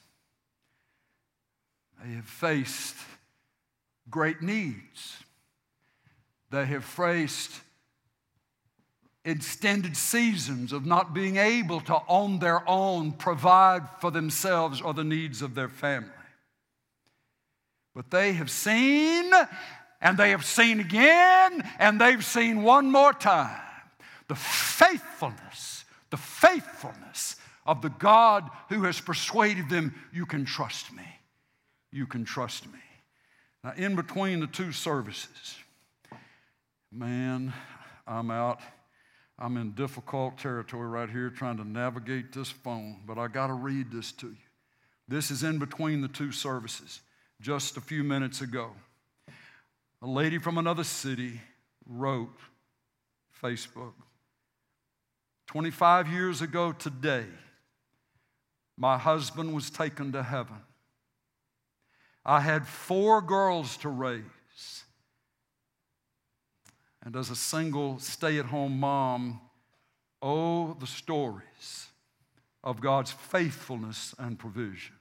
[2.03, 2.95] They have faced
[4.11, 5.17] great needs.
[6.51, 7.61] They have faced
[9.23, 15.03] extended seasons of not being able to, on their own, provide for themselves or the
[15.03, 16.09] needs of their family.
[17.95, 19.31] But they have seen,
[20.01, 23.59] and they have seen again, and they've seen one more time
[24.27, 27.35] the faithfulness, the faithfulness
[27.65, 31.03] of the God who has persuaded them, you can trust me.
[31.91, 32.79] You can trust me.
[33.63, 35.55] Now, in between the two services,
[36.91, 37.53] man,
[38.07, 38.59] I'm out
[39.41, 43.53] I'm in difficult territory right here trying to navigate this phone, but I got to
[43.53, 44.37] read this to you.
[45.07, 47.01] This is in between the two services,
[47.41, 48.69] just a few minutes ago.
[50.03, 51.41] A lady from another city
[51.87, 52.37] wrote,
[53.41, 53.93] Facebook,
[55.47, 57.25] 25 years ago today,
[58.77, 60.57] my husband was taken to heaven.
[62.25, 64.23] I had four girls to raise.
[67.03, 69.41] And as a single stay at home mom,
[70.21, 71.87] oh, the stories
[72.63, 74.95] of God's faithfulness and provision.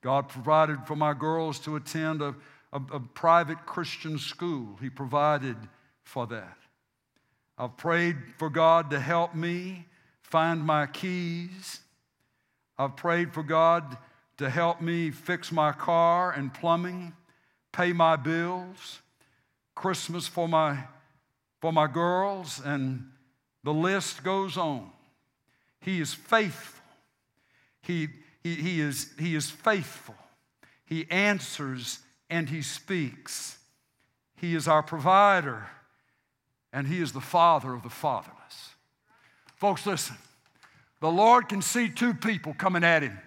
[0.00, 2.34] God provided for my girls to attend a,
[2.72, 4.78] a, a, private Christian school.
[4.80, 5.56] He provided
[6.02, 6.56] for that.
[7.58, 9.86] I've prayed for God to help me
[10.22, 11.80] find my keys.
[12.78, 13.96] I've prayed for God
[14.38, 17.12] to help me fix my car and plumbing,
[17.72, 19.00] pay my bills.
[19.74, 20.84] Christmas for my,
[21.60, 23.10] for my girls, and
[23.64, 24.90] the list goes on.
[25.80, 26.84] He is faithful.
[27.82, 28.08] He,
[28.42, 30.14] he, he, is, he is faithful.
[30.84, 33.58] He answers and he speaks.
[34.36, 35.66] He is our provider,
[36.72, 38.70] and he is the father of the fatherless.
[39.56, 40.16] Folks, listen.
[41.00, 43.18] The Lord can see two people coming at him.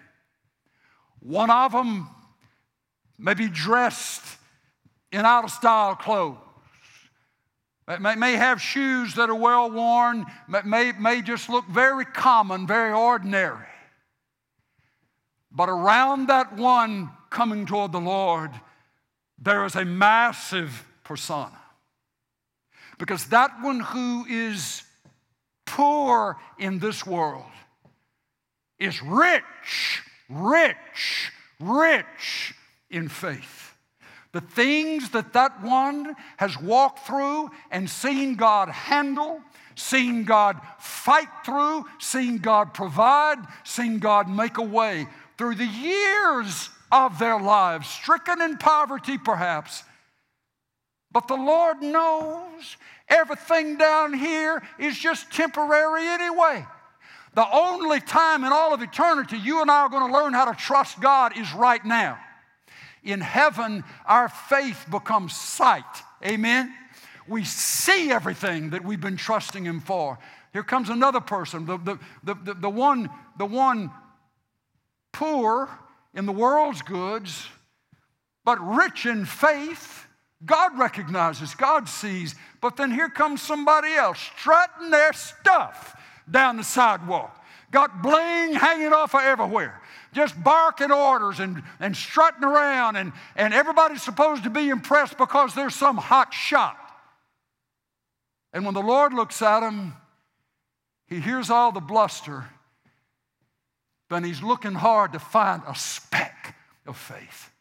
[1.26, 2.08] One of them
[3.18, 4.24] may be dressed
[5.12, 6.38] in out of style clothes.
[8.00, 12.94] May, may have shoes that are well worn, may, may just look very common, very
[12.94, 13.66] ordinary.
[15.52, 18.52] But around that one coming toward the Lord,
[19.40, 21.60] there is a massive persona.
[23.00, 24.84] Because that one who is
[25.66, 27.52] poor in this world
[28.78, 32.54] is rich, rich, rich
[32.90, 33.74] in faith.
[34.32, 39.40] The things that that one has walked through and seen God handle,
[39.76, 45.08] seen God fight through, seen God provide, seen God make a way
[45.38, 49.84] through the years of their lives, stricken in poverty perhaps.
[51.12, 52.76] But the Lord knows
[53.08, 56.66] everything down here is just temporary anyway.
[57.36, 60.46] The only time in all of eternity you and I are going to learn how
[60.46, 62.18] to trust God is right now.
[63.04, 65.84] In heaven, our faith becomes sight.
[66.26, 66.74] Amen?
[67.28, 70.18] We see everything that we've been trusting Him for.
[70.54, 73.92] Here comes another person, the, the, the, the, one, the one
[75.12, 75.70] poor
[76.14, 77.48] in the world's goods,
[78.46, 80.08] but rich in faith.
[80.46, 85.98] God recognizes, God sees, but then here comes somebody else strutting their stuff
[86.30, 87.44] down the sidewalk.
[87.72, 89.82] Got bling hanging off of everywhere
[90.16, 95.54] just barking orders and, and strutting around, and, and everybody's supposed to be impressed because
[95.54, 96.78] there's some hot shot.
[98.54, 99.94] And when the Lord looks at him,
[101.06, 102.46] he hears all the bluster,
[104.10, 106.56] but he's looking hard to find a speck
[106.88, 107.52] of faith.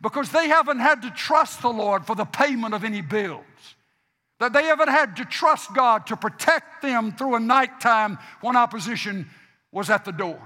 [0.00, 3.42] Because they haven't had to trust the Lord for the payment of any bills.
[4.40, 9.28] That they haven't had to trust God to protect them through a nighttime when opposition
[9.70, 10.40] was at the door.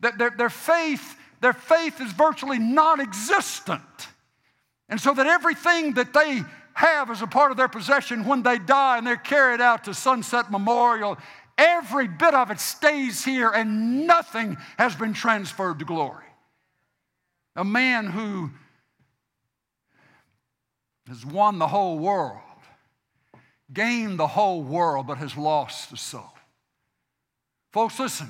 [0.00, 3.82] That their, their faith, their faith is virtually non-existent.
[4.88, 6.42] And so that everything that they
[6.74, 9.94] have as a part of their possession when they die and they're carried out to
[9.94, 11.16] Sunset Memorial,
[11.56, 16.24] every bit of it stays here and nothing has been transferred to glory.
[17.56, 18.50] A man who
[21.08, 22.40] has won the whole world,
[23.72, 26.32] gained the whole world, but has lost the soul.
[27.72, 28.28] Folks, listen.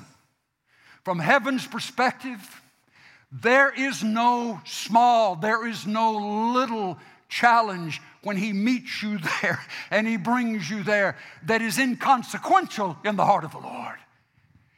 [1.03, 2.61] From heaven's perspective,
[3.31, 6.97] there is no small, there is no little
[7.29, 9.59] challenge when He meets you there
[9.89, 13.97] and He brings you there that is inconsequential in the heart of the Lord.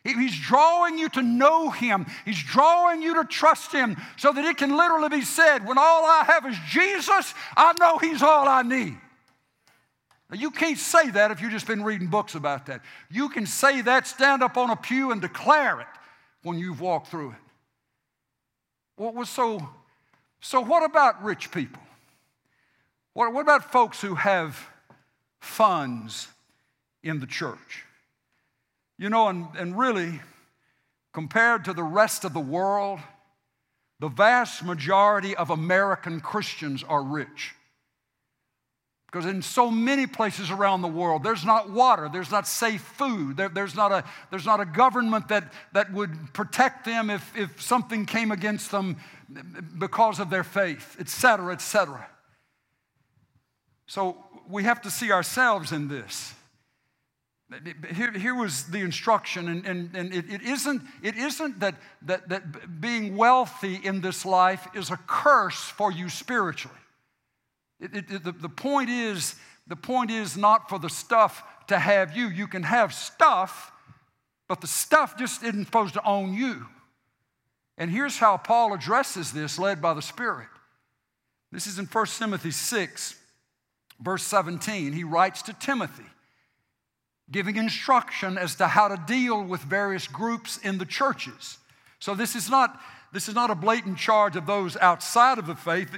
[0.03, 2.05] He's drawing you to know Him.
[2.26, 6.05] He's drawing you to trust Him so that it can literally be said, when all
[6.05, 8.97] I have is Jesus, I know He's all I need.
[10.30, 12.82] Now, you can't say that if you've just been reading books about that.
[13.09, 15.88] You can say that, stand up on a pew, and declare it
[16.43, 17.36] when you've walked through it.
[18.95, 19.67] What was so,
[20.39, 21.82] so what about rich people?
[23.13, 24.59] What, what about folks who have
[25.39, 26.27] funds
[27.01, 27.86] in the church?
[28.97, 30.19] You know, and, and really,
[31.13, 32.99] compared to the rest of the world,
[33.99, 37.55] the vast majority of American Christians are rich.
[39.12, 43.38] Because in so many places around the world, there's not water, there's not safe food,
[43.38, 47.60] there, there's, not a, there's not a government that, that would protect them if, if
[47.60, 48.97] something came against them
[49.80, 52.07] because of their faith, et cetera, et cetera.
[53.88, 54.16] So
[54.47, 56.36] we have to see ourselves in this.
[57.95, 62.30] Here, here was the instruction, and, and, and it, it, isn't, it isn't that, that,
[62.30, 66.78] that being wealthy in this life is a curse for you spiritually.
[67.80, 69.36] It, it, the, the, point is,
[69.67, 72.27] the point is not for the stuff to have you.
[72.27, 73.71] You can have stuff,
[74.47, 76.65] but the stuff just isn't supposed to own you.
[77.77, 80.49] And here's how Paul addresses this, led by the Spirit.
[81.51, 83.15] This is in 1 Timothy 6,
[84.01, 84.91] verse 17.
[84.91, 86.03] He writes to Timothy,
[87.32, 91.57] giving instruction as to how to deal with various groups in the churches.
[91.99, 92.80] So this is not,
[93.13, 95.89] this is not a blatant charge of those outside of the faith.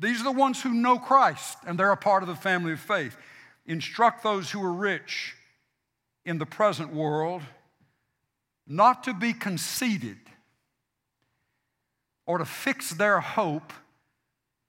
[0.00, 2.80] These are the ones who know Christ and they're a part of the family of
[2.80, 3.16] faith.
[3.66, 5.36] Instruct those who are rich
[6.24, 7.42] in the present world
[8.66, 10.16] not to be conceited
[12.26, 13.72] or to fix their hope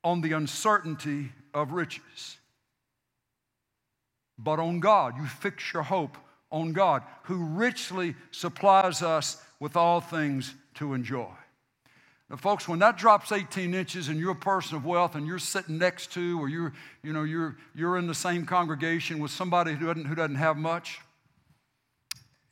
[0.04, 2.38] on the uncertainty of riches,
[4.38, 5.16] but on God.
[5.18, 6.18] You fix your hope
[6.52, 11.30] on God, who richly supplies us with all things to enjoy.
[12.40, 15.78] Folks, when that drops 18 inches and you're a person of wealth and you're sitting
[15.78, 16.72] next to or you're,
[17.04, 20.56] you know, you're, you're in the same congregation with somebody who doesn't, who doesn't have
[20.56, 21.00] much,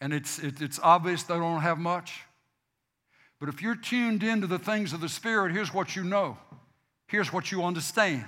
[0.02, 2.22] and it's, it, it's obvious they don't have much,
[3.40, 6.38] but if you're tuned into the things of the Spirit, here's what you know.
[7.08, 8.26] Here's what you understand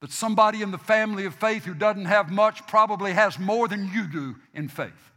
[0.00, 3.90] that somebody in the family of faith who doesn't have much probably has more than
[3.92, 5.09] you do in faith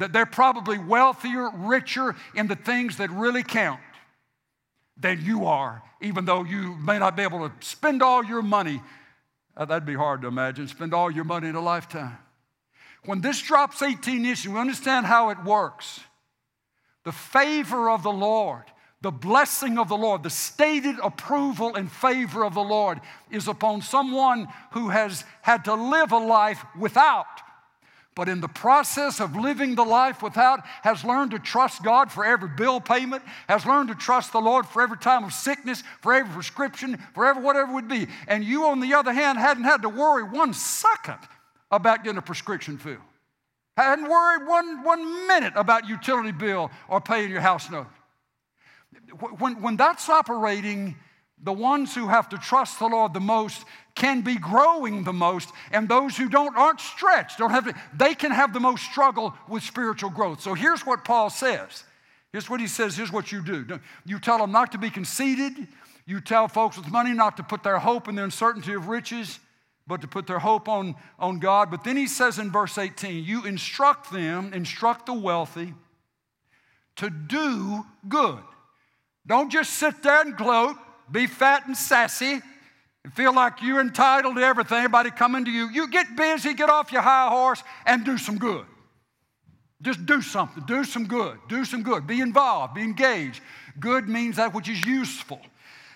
[0.00, 3.80] that they're probably wealthier, richer in the things that really count
[4.96, 8.82] than you are, even though you may not be able to spend all your money.
[9.56, 12.16] Uh, that'd be hard to imagine, spend all your money in a lifetime.
[13.04, 16.00] When this drops 18 inches, we understand how it works.
[17.04, 18.64] The favor of the Lord,
[19.02, 23.82] the blessing of the Lord, the stated approval and favor of the Lord is upon
[23.82, 27.26] someone who has had to live a life without
[28.14, 32.24] but in the process of living the life without, has learned to trust God for
[32.24, 36.12] every bill payment, has learned to trust the Lord for every time of sickness, for
[36.12, 38.08] every prescription, for every whatever would be.
[38.26, 41.18] And you, on the other hand, hadn't had to worry one second
[41.70, 42.98] about getting a prescription filled.
[43.76, 47.86] Hadn't worried one, one minute about utility bill or paying your house note.
[49.38, 50.96] When, when that's operating,
[51.42, 53.64] the ones who have to trust the Lord the most
[53.94, 58.14] can be growing the most, and those who don't aren't stretched, don't have to, they
[58.14, 60.40] can have the most struggle with spiritual growth.
[60.40, 61.84] So here's what Paul says.
[62.32, 63.80] Here's what he says, here's what you do.
[64.06, 65.52] You tell them not to be conceited.
[66.06, 69.40] You tell folks with money not to put their hope in the uncertainty of riches,
[69.86, 71.70] but to put their hope on, on God.
[71.70, 75.74] But then he says in verse 18, you instruct them, instruct the wealthy
[76.96, 78.42] to do good.
[79.26, 80.76] Don't just sit there and gloat
[81.10, 82.40] be fat and sassy,
[83.02, 85.70] and feel like you're entitled to everything, everybody coming to you.
[85.70, 88.66] You get busy, get off your high horse, and do some good.
[89.82, 92.06] Just do something, do some good, do some good.
[92.06, 93.40] Be involved, be engaged.
[93.78, 95.40] Good means that which is useful,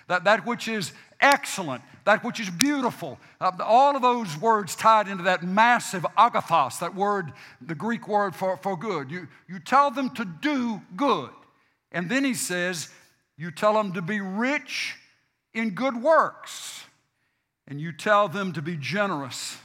[0.07, 0.91] that, that which is
[1.21, 3.19] excellent, that which is beautiful.
[3.39, 8.35] Uh, all of those words tied into that massive agathos, that word, the Greek word
[8.35, 9.11] for, for good.
[9.11, 11.29] You, you tell them to do good.
[11.91, 12.89] And then he says,
[13.37, 14.95] you tell them to be rich
[15.55, 16.83] in good works,
[17.67, 19.57] and you tell them to be generous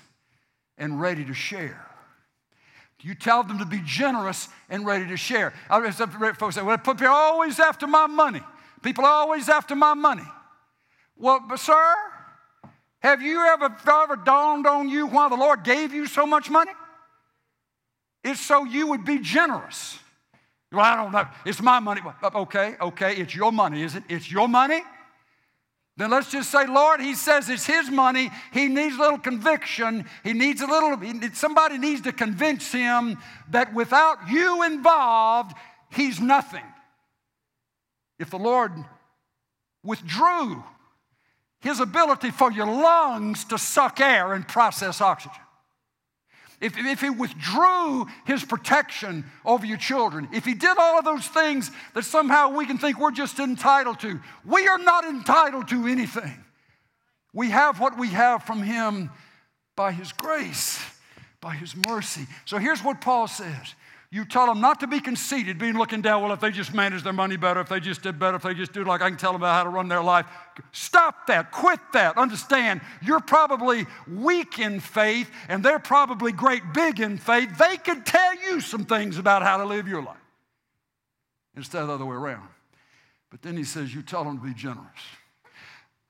[0.78, 1.86] and ready to share.
[3.02, 5.52] You tell them to be generous and ready to share.
[5.68, 8.42] I folks say, well, people are always after my money.
[8.82, 10.26] People are always after my money.
[11.16, 11.94] Well, but sir,
[13.00, 16.72] have you ever, ever dawned on you why the Lord gave you so much money?
[18.22, 19.98] It's so you would be generous.
[20.70, 21.26] Well, I don't know.
[21.44, 22.02] It's my money.
[22.22, 24.04] Okay, okay, it's your money, is it?
[24.08, 24.82] It's your money?
[26.00, 28.30] Then let's just say, Lord, he says it's his money.
[28.52, 30.06] He needs a little conviction.
[30.24, 30.98] He needs a little,
[31.34, 33.18] somebody needs to convince him
[33.50, 35.54] that without you involved,
[35.90, 36.64] he's nothing.
[38.18, 38.72] If the Lord
[39.82, 40.62] withdrew
[41.60, 45.42] his ability for your lungs to suck air and process oxygen,
[46.60, 51.26] if, if he withdrew his protection over your children, if he did all of those
[51.26, 55.86] things that somehow we can think we're just entitled to, we are not entitled to
[55.86, 56.44] anything.
[57.32, 59.10] We have what we have from him
[59.74, 60.78] by his grace,
[61.40, 62.26] by his mercy.
[62.44, 63.74] So here's what Paul says
[64.12, 67.04] you tell them not to be conceited, being looking down, well, if they just manage
[67.04, 69.16] their money better, if they just did better, if they just do like I can
[69.16, 70.26] tell them about how to run their life.
[70.72, 71.52] Stop that.
[71.52, 72.18] Quit that.
[72.18, 77.56] Understand, you're probably weak in faith and they're probably great big in faith.
[77.56, 80.16] They could tell you some things about how to live your life
[81.54, 82.48] instead of the other way around.
[83.30, 84.88] But then he says, you tell them to be generous.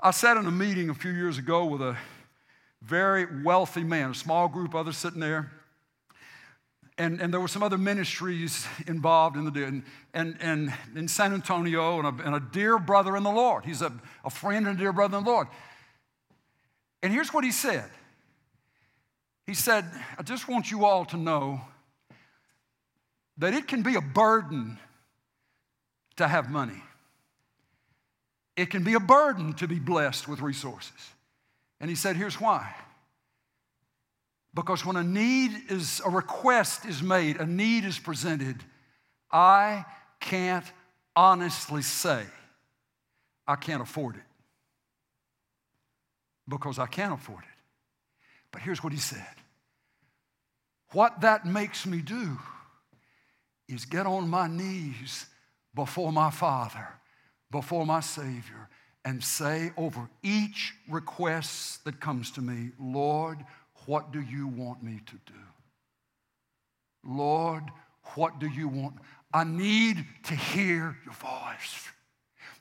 [0.01, 1.99] I sat in a meeting a few years ago with a
[2.81, 5.53] very wealthy man, a small group, others sitting there
[7.01, 9.83] and, and there were some other ministries involved in the and,
[10.13, 13.65] and, and in San Antonio and a, and a dear brother in the Lord.
[13.65, 13.91] He's a,
[14.23, 15.49] a friend and a dear brother in the Lord.
[17.03, 17.89] And here's what he said.
[19.47, 19.87] He said,
[20.19, 21.63] I just want you all to know
[23.39, 24.79] that it can be a burden
[26.17, 26.83] to have money.
[28.59, 30.93] It can be a burden to be blessed with resources.
[31.81, 32.75] And he said, here's why.
[34.53, 38.57] Because when a need is, a request is made, a need is presented,
[39.31, 39.85] I
[40.19, 40.65] can't
[41.15, 42.25] honestly say
[43.47, 44.23] I can't afford it.
[46.49, 47.61] Because I can't afford it.
[48.53, 49.27] But here's what he said
[50.93, 52.39] What that makes me do
[53.69, 55.27] is get on my knees
[55.75, 56.89] before my Father,
[57.53, 58.69] before my Savior,
[59.05, 63.39] and say over each request that comes to me, Lord,
[63.91, 65.41] what do you want me to do?
[67.05, 67.65] Lord,
[68.15, 68.95] what do you want?
[69.35, 71.89] I need to hear your voice.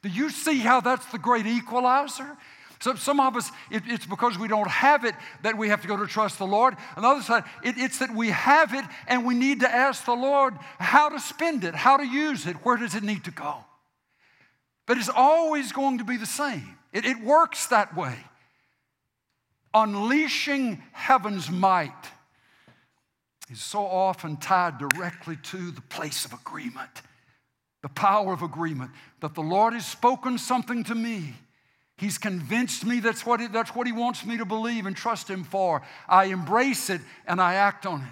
[0.01, 2.36] Do you see how that's the great equalizer?
[2.80, 5.13] So some of us, it, it's because we don't have it
[5.43, 6.75] that we have to go to trust the Lord.
[6.95, 10.05] On the other side, it, it's that we have it and we need to ask
[10.05, 13.32] the Lord how to spend it, how to use it, where does it need to
[13.32, 13.53] go.
[14.88, 16.75] But it's always going to be the same.
[16.91, 18.17] It, it works that way
[19.74, 21.91] unleashing heaven's might
[23.51, 27.01] is so often tied directly to the place of agreement,
[27.82, 28.91] the power of agreement,
[29.22, 31.34] that the Lord has spoken something to me.
[31.97, 35.30] He's convinced me that's what, he, that's what He wants me to believe and trust
[35.30, 35.82] Him for.
[36.07, 38.07] I embrace it and I act on it.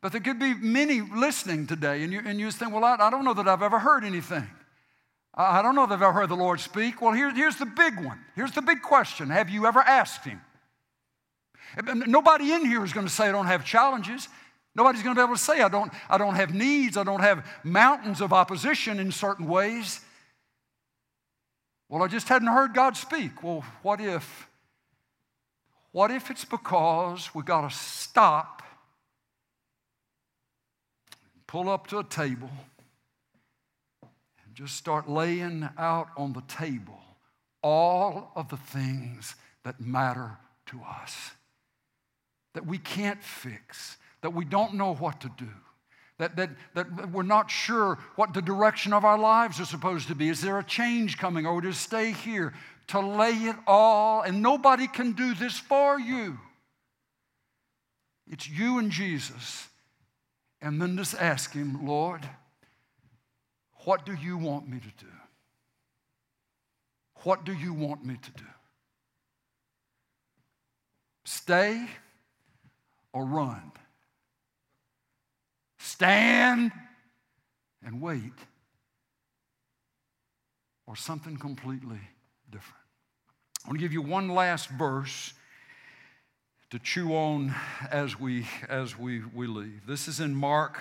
[0.00, 3.10] But there could be many listening today, and you, and you think, well, I, I
[3.10, 4.48] don't know that I've ever heard anything.
[5.40, 7.00] I don't know that I've ever heard the Lord speak.
[7.00, 8.18] Well, here, here's the big one.
[8.34, 10.40] Here's the big question Have you ever asked Him?
[12.06, 14.28] Nobody in here is going to say, I don't have challenges.
[14.74, 16.96] Nobody's going to be able to say, I don't, I don't have needs.
[16.96, 20.00] I don't have mountains of opposition in certain ways.
[21.88, 23.42] Well, I just hadn't heard God speak.
[23.42, 24.48] Well, what if?
[25.92, 28.62] What if it's because we got to stop,
[31.46, 32.50] pull up to a table,
[34.58, 36.98] just start laying out on the table
[37.62, 40.36] all of the things that matter
[40.66, 41.30] to us,
[42.54, 45.46] that we can't fix, that we don't know what to do,
[46.18, 50.16] that, that, that we're not sure what the direction of our lives are supposed to
[50.16, 50.28] be.
[50.28, 52.52] Is there a change coming oh, or to stay here?
[52.88, 56.36] To lay it all, and nobody can do this for you.
[58.28, 59.68] It's you and Jesus.
[60.60, 62.28] And then just ask Him, Lord,
[63.88, 65.10] what do you want me to do?
[67.22, 68.44] What do you want me to do?
[71.24, 71.86] Stay
[73.14, 73.72] or run?
[75.78, 76.70] Stand
[77.82, 78.34] and wait
[80.86, 82.00] or something completely
[82.50, 82.84] different?
[83.64, 85.32] I want to give you one last verse
[86.68, 87.54] to chew on
[87.90, 89.86] as we as we, we leave.
[89.86, 90.78] This is in Mark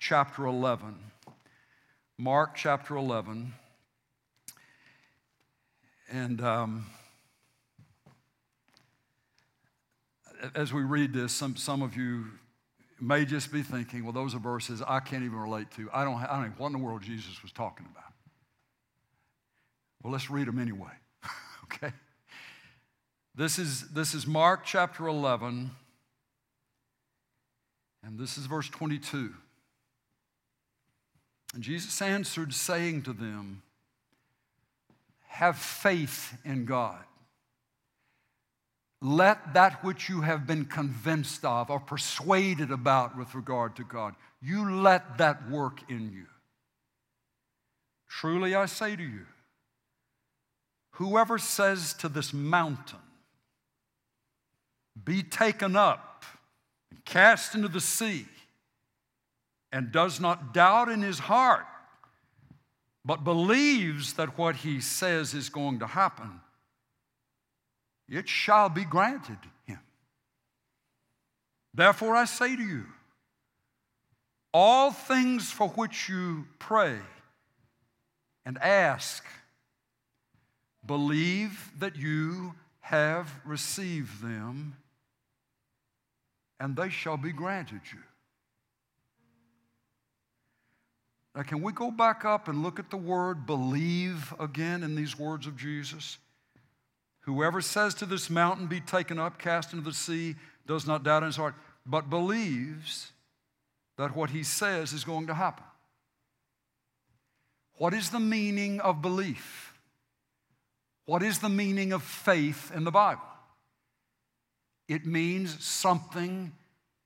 [0.00, 0.96] chapter 11.
[2.20, 3.52] Mark chapter 11.
[6.10, 6.86] And um,
[10.52, 12.24] as we read this, some, some of you
[13.00, 15.88] may just be thinking, well, those are verses I can't even relate to.
[15.94, 18.12] I don't, I don't know what in the world Jesus was talking about.
[20.02, 20.90] Well, let's read them anyway,
[21.64, 21.92] okay?
[23.36, 25.70] This is, this is Mark chapter 11,
[28.02, 29.34] and this is verse 22.
[31.54, 33.62] And Jesus answered, saying to them,
[35.28, 36.98] have faith in God.
[39.00, 44.16] Let that which you have been convinced of or persuaded about with regard to God,
[44.42, 46.26] you let that work in you.
[48.08, 49.26] Truly I say to you,
[50.92, 52.98] whoever says to this mountain,
[55.04, 56.24] be taken up
[56.90, 58.26] and cast into the sea,
[59.72, 61.66] and does not doubt in his heart,
[63.04, 66.40] but believes that what he says is going to happen,
[68.08, 69.80] it shall be granted him.
[71.74, 72.86] Therefore, I say to you,
[74.52, 76.98] all things for which you pray
[78.46, 79.24] and ask,
[80.84, 84.76] believe that you have received them,
[86.58, 88.00] and they shall be granted you.
[91.38, 95.16] Now, can we go back up and look at the word believe again in these
[95.16, 96.18] words of Jesus?
[97.20, 100.34] Whoever says to this mountain, be taken up, cast into the sea,
[100.66, 101.54] does not doubt in his heart,
[101.86, 103.12] but believes
[103.98, 105.62] that what he says is going to happen.
[107.76, 109.74] What is the meaning of belief?
[111.04, 113.22] What is the meaning of faith in the Bible?
[114.88, 116.50] It means something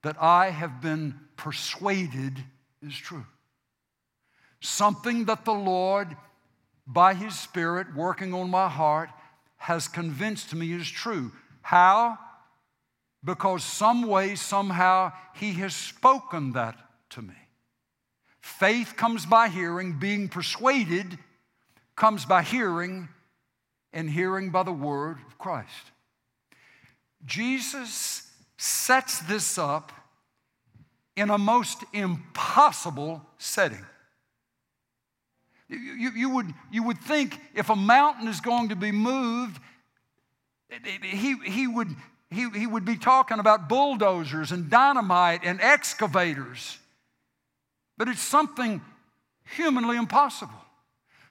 [0.01, 2.43] that I have been persuaded
[2.81, 3.27] is true
[4.63, 6.15] something that the Lord,
[6.87, 9.09] by His Spirit working on my heart,
[9.57, 11.31] has convinced me is true.
[11.61, 12.17] How?
[13.23, 16.75] Because some way, somehow, He has spoken that
[17.11, 17.35] to me.
[18.41, 21.17] Faith comes by hearing, being persuaded
[21.95, 23.07] comes by hearing,
[23.93, 25.91] and hearing by the word of Christ.
[27.25, 29.91] Jesus sets this up
[31.15, 33.85] in a most impossible setting.
[35.73, 39.59] You, you, would, you would think if a mountain is going to be moved,
[41.01, 41.87] he, he, would,
[42.29, 46.77] he, he would be talking about bulldozers and dynamite and excavators.
[47.97, 48.81] But it's something
[49.55, 50.53] humanly impossible.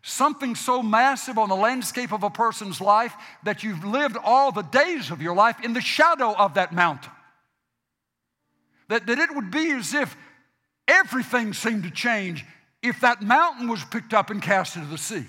[0.02, 3.14] Something so massive on the landscape of a person's life
[3.44, 7.12] that you've lived all the days of your life in the shadow of that mountain.
[8.88, 10.16] That, that it would be as if
[10.88, 12.44] everything seemed to change
[12.82, 15.24] if that mountain was picked up and cast into the sea.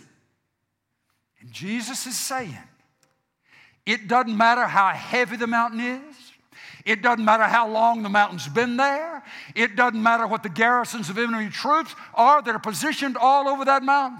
[1.39, 2.58] And Jesus is saying,
[3.86, 6.16] it doesn't matter how heavy the mountain is.
[6.86, 9.24] It doesn't matter how long the mountain's been there.
[9.56, 13.66] It doesn't matter what the garrisons of enemy troops are that are positioned all over
[13.66, 14.20] that mountain.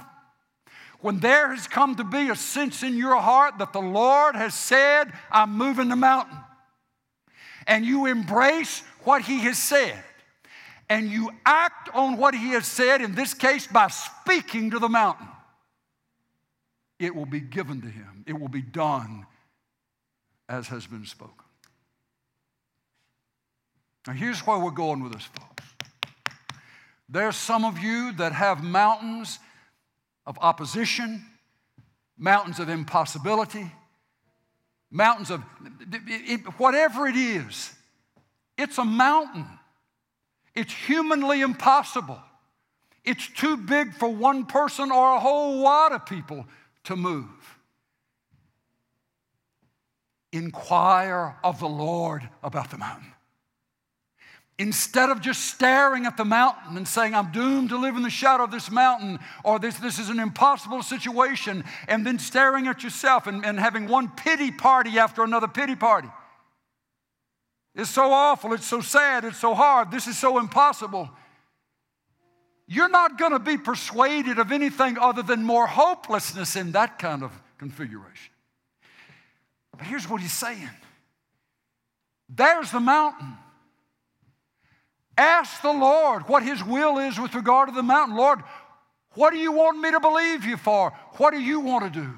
[1.00, 4.54] When there has come to be a sense in your heart that the Lord has
[4.54, 6.38] said, I'm moving the mountain,
[7.68, 10.02] and you embrace what He has said,
[10.94, 14.88] and you act on what he has said, in this case by speaking to the
[14.88, 15.28] mountain,
[17.00, 18.24] it will be given to him.
[18.28, 19.26] It will be done
[20.48, 21.34] as has been spoken.
[24.06, 25.64] Now, here's where we're going with this, folks.
[27.10, 29.40] There's some of you that have mountains
[30.28, 31.26] of opposition,
[32.20, 33.72] mountains of impossibility,
[34.92, 35.42] mountains of
[36.60, 37.74] whatever it is,
[38.60, 39.48] it's a mountain.
[40.56, 42.20] It's humanly impossible.
[43.04, 46.46] It's too big for one person or a whole lot of people
[46.86, 47.28] to move.
[50.32, 53.14] Inquire of the Lord about the mountain.
[54.60, 58.10] Instead of just staring at the mountain and saying, I'm doomed to live in the
[58.10, 62.84] shadow of this mountain, or this, this is an impossible situation, and then staring at
[62.84, 66.08] yourself and, and having one pity party after another pity party.
[67.76, 68.54] It's so awful.
[68.54, 69.26] It's so sad.
[69.26, 69.90] It's so hard.
[69.90, 71.10] This is so impossible.
[72.68, 77.24] You're not going to be persuaded of anything other than more hopelessness in that kind
[77.24, 78.32] of configuration.
[79.78, 80.70] But here's what he's saying
[82.30, 83.38] there's the mountain.
[85.16, 88.18] Ask the Lord what his will is with regard to the mountain.
[88.18, 88.40] Lord,
[89.14, 90.92] what do you want me to believe you for?
[91.18, 92.10] What do you want to do?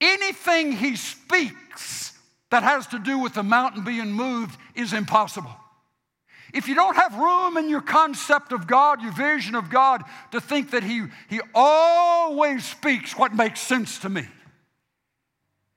[0.00, 1.99] Anything he speaks
[2.50, 5.54] that has to do with the mountain being moved is impossible.
[6.52, 10.40] If you don't have room in your concept of God, your vision of God, to
[10.40, 14.26] think that He, he always speaks what makes sense to me,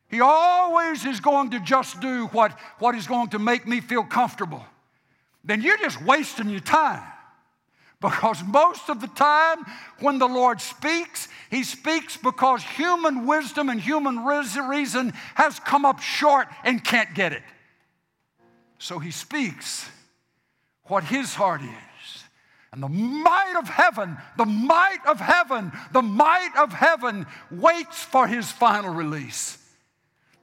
[0.09, 4.03] He always is going to just do what, what is going to make me feel
[4.03, 4.65] comfortable,
[5.43, 7.03] then you're just wasting your time.
[8.03, 9.63] Because most of the time,
[10.01, 16.01] when the Lord speaks, He speaks because human wisdom and human reason has come up
[16.01, 17.43] short and can't get it.
[18.77, 19.89] So He speaks
[20.83, 22.23] what His heart is.
[22.73, 28.27] And the might of heaven, the might of heaven, the might of heaven waits for
[28.27, 29.62] his final release.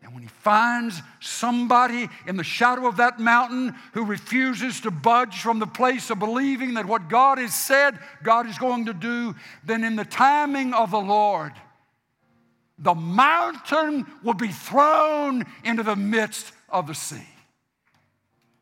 [0.03, 5.41] And when he finds somebody in the shadow of that mountain who refuses to budge
[5.41, 9.35] from the place of believing that what God has said God is going to do,
[9.65, 11.53] then in the timing of the Lord,
[12.79, 17.27] the mountain will be thrown into the midst of the sea.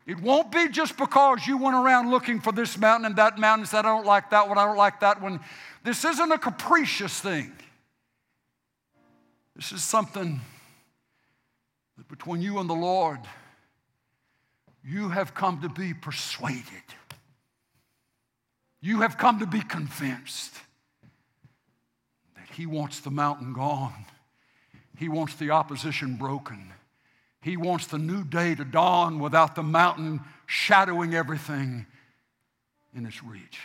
[0.07, 3.61] It won't be just because you went around looking for this mountain and that mountain
[3.61, 5.39] and said, I don't like that one, I don't like that one.
[5.85, 7.53] This isn't a capricious thing.
[9.55, 10.41] This is something
[11.99, 13.19] that between you and the Lord,
[14.85, 16.65] you have come to be persuaded.
[18.81, 20.55] You have come to be convinced
[22.37, 24.07] that He wants the mountain gone,
[24.97, 26.73] He wants the opposition broken.
[27.41, 31.87] He wants the new day to dawn without the mountain shadowing everything
[32.93, 33.61] in its reach.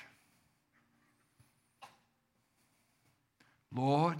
[3.75, 4.19] Lord,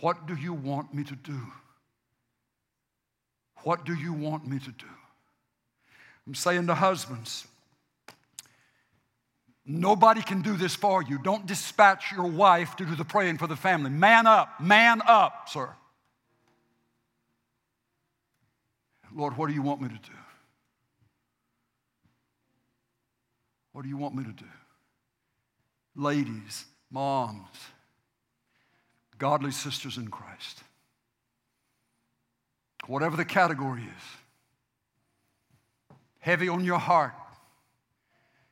[0.00, 1.40] what do you want me to do?
[3.62, 4.86] What do you want me to do?
[6.26, 7.46] I'm saying to husbands,
[9.66, 11.18] nobody can do this for you.
[11.18, 13.90] Don't dispatch your wife to do the praying for the family.
[13.90, 15.68] Man up, man up, sir.
[19.14, 20.16] Lord, what do you want me to do?
[23.72, 24.44] What do you want me to do?
[25.96, 27.48] Ladies, moms,
[29.18, 30.62] godly sisters in Christ,
[32.90, 34.04] whatever the category is,
[36.18, 37.14] heavy on your heart.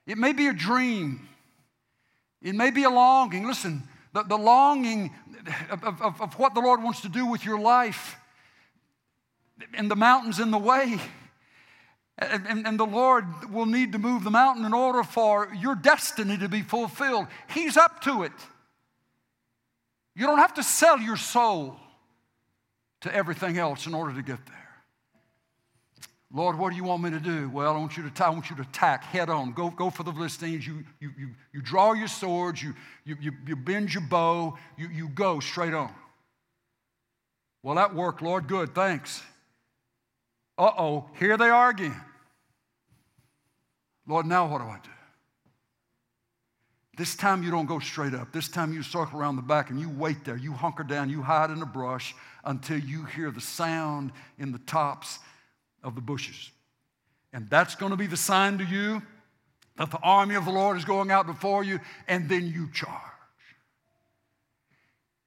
[0.06, 1.28] It may be a dream,
[2.40, 3.46] it may be a longing.
[3.46, 3.82] Listen,
[4.12, 5.12] the, the longing
[5.70, 8.16] of, of, of what the Lord wants to do with your life
[9.74, 11.00] and the mountain's in the way.
[12.16, 15.76] And, and, and, the Lord will need to move the mountain in order for your
[15.76, 17.26] destiny to be fulfilled.
[17.54, 18.32] He's up to it.
[20.16, 21.76] You don't have to sell your soul
[23.02, 24.68] to everything else in order to get there.
[26.32, 27.48] Lord, what do you want me to do?
[27.48, 29.52] Well, I want you to, I want you to attack head on.
[29.52, 30.66] Go, go for the Philistines.
[30.66, 32.74] You, you, you, you draw your swords, you,
[33.04, 35.94] you, you, you bend your bow, you, you go straight on.
[37.62, 38.46] Well, that worked, Lord.
[38.46, 39.22] Good, thanks.
[40.58, 41.98] Uh oh, here they are again.
[44.06, 44.90] Lord, now what do I do?
[46.98, 48.32] This time you don't go straight up.
[48.32, 50.36] This time you circle around the back and you wait there.
[50.36, 52.12] You hunker down, you hide in the brush
[52.44, 55.20] until you hear the sound in the tops
[55.84, 56.50] of the bushes.
[57.32, 59.00] And that's going to be the sign to you
[59.76, 61.78] that the army of the Lord is going out before you,
[62.08, 62.92] and then you charge.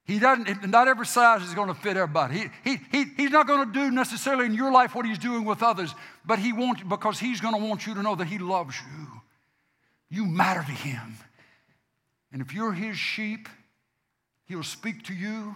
[0.04, 2.50] He doesn't, not every size is going to fit everybody.
[2.64, 5.46] He, he, he, he's not going to do necessarily in your life what he's doing
[5.46, 5.94] with others,
[6.26, 9.06] but he wants, because he's going to want you to know that he loves you.
[10.10, 11.16] You matter to him.
[12.32, 13.48] And if you're his sheep,
[14.46, 15.54] he'll speak to you,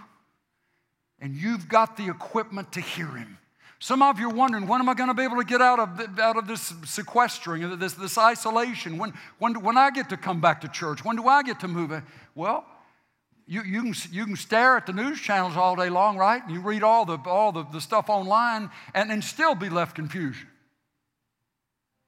[1.19, 3.39] and you've got the equipment to hear him.
[3.79, 5.79] Some of you are wondering, when am I going to be able to get out
[5.79, 8.97] of, out of this sequestering, this, this isolation?
[8.97, 11.05] When, when, when I get to come back to church?
[11.05, 11.93] When do I get to move?
[12.35, 12.65] Well,
[13.47, 16.43] you, you, can, you can stare at the news channels all day long, right?
[16.43, 19.95] And you read all the, all the, the stuff online and, and still be left
[19.95, 20.49] confusion.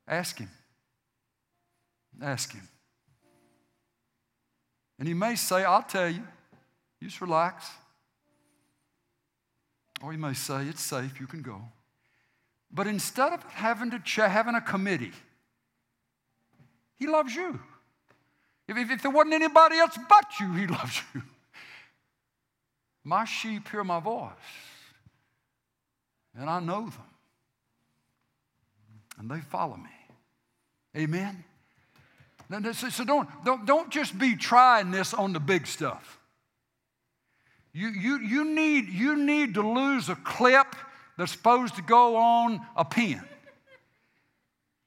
[0.09, 0.49] Ask him.
[2.21, 2.67] Ask him.
[4.99, 6.23] And he may say, I'll tell you,
[7.01, 7.69] you just relax.
[10.03, 11.61] Or he may say, it's safe, you can go.
[12.71, 15.13] But instead of having to ch- having a committee,
[16.97, 17.61] he loves you.
[18.69, 21.23] If, if, if there wasn't anybody else but you, He loves you.
[23.03, 24.31] My sheep hear my voice,
[26.39, 26.93] and I know them,
[29.19, 29.89] and they follow me.
[30.95, 31.43] Amen?
[32.73, 36.19] So don't, don't, don't just be trying this on the big stuff.
[37.73, 40.75] You, you, you, need, you need to lose a clip
[41.17, 43.23] that's supposed to go on a pen.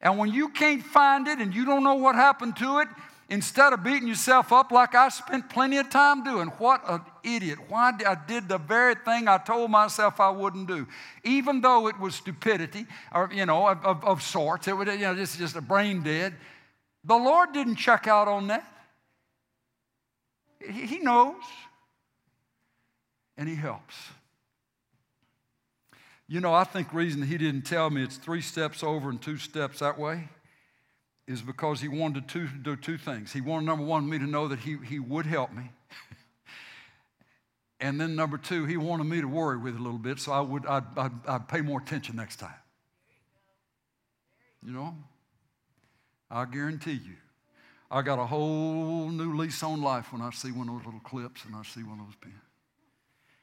[0.01, 2.87] And when you can't find it and you don't know what happened to it,
[3.29, 6.47] instead of beating yourself up like I spent plenty of time doing.
[6.57, 7.59] What an idiot.
[7.69, 10.85] Why did I did the very thing I told myself I wouldn't do.
[11.23, 14.97] Even though it was stupidity or, you know, of, of, of sorts, it was, you
[14.97, 16.33] know, just, just a brain dead.
[17.03, 18.65] The Lord didn't check out on that.
[20.59, 21.41] He, knows.
[23.37, 23.95] And He helps.
[26.27, 29.37] You know, I think reason He didn't tell me it's three steps over and two
[29.37, 30.29] steps that way
[31.27, 33.31] is because he wanted to do two things.
[33.31, 35.71] He wanted, number one, me to know that he, he would help me.
[37.79, 40.31] and then number two, he wanted me to worry with it a little bit so
[40.31, 42.53] I would, I'd, I'd, I'd pay more attention next time.
[44.63, 44.95] You know?
[46.31, 47.17] I guarantee you,
[47.91, 51.01] I got a whole new lease on life when I see one of those little
[51.01, 52.35] clips and I see one of those pins.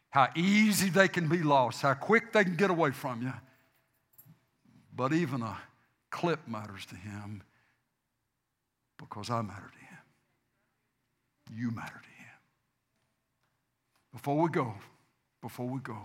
[0.08, 3.32] How easy they can be lost, how quick they can get away from you.
[4.96, 5.58] But even a
[6.10, 7.42] clip matters to him
[8.96, 11.58] because I matter to him.
[11.60, 12.38] You matter to him.
[14.14, 14.74] Before we go,
[15.42, 15.98] before we go,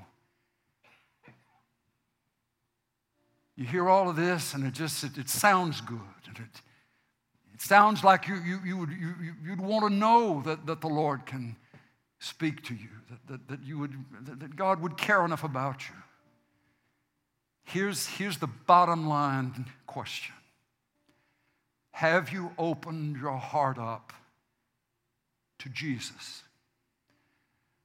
[3.55, 6.61] you hear all of this and it just it, it sounds good and it,
[7.63, 11.25] sounds like you, you, you would, you, you'd want to know that, that the Lord
[11.25, 11.55] can
[12.19, 13.93] speak to you, that, that, that, you would,
[14.25, 15.95] that God would care enough about you.
[17.65, 20.35] Here's, here's the bottom line question
[21.91, 24.13] Have you opened your heart up
[25.59, 26.43] to Jesus?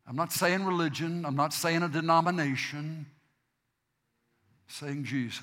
[0.06, 5.42] I'm not saying religion, I'm not saying a denomination, I'm saying Jesus.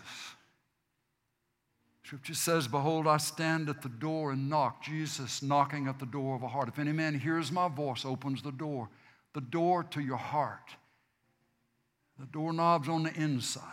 [2.05, 4.83] Scripture says, Behold, I stand at the door and knock.
[4.83, 6.67] Jesus knocking at the door of a heart.
[6.67, 8.89] If any man hears my voice, opens the door,
[9.33, 10.69] the door to your heart.
[12.19, 13.63] The doorknob's on the inside.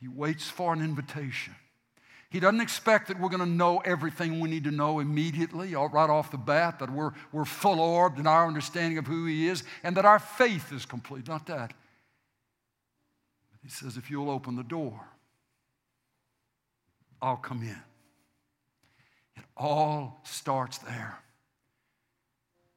[0.00, 1.54] He waits for an invitation.
[2.30, 6.10] He doesn't expect that we're going to know everything we need to know immediately, right
[6.10, 9.62] off the bat, that we're, we're full orbed in our understanding of who He is,
[9.82, 11.28] and that our faith is complete.
[11.28, 11.74] Not that.
[13.62, 15.06] He says, if you'll open the door,
[17.24, 17.82] I'll come in.
[19.36, 21.18] It all starts there.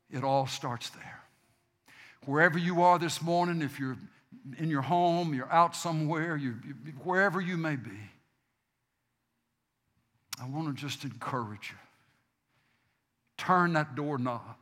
[0.09, 1.21] It all starts there.
[2.25, 3.97] Wherever you are this morning, if you're
[4.57, 7.99] in your home, you're out somewhere, you, you, wherever you may be,
[10.41, 11.77] I want to just encourage you.
[13.37, 14.55] Turn that doorknob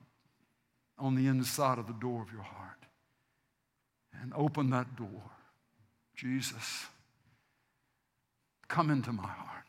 [0.97, 2.85] on the inside of the door of your heart
[4.19, 5.21] and open that door.
[6.15, 6.85] Jesus,
[8.67, 9.64] come into my heart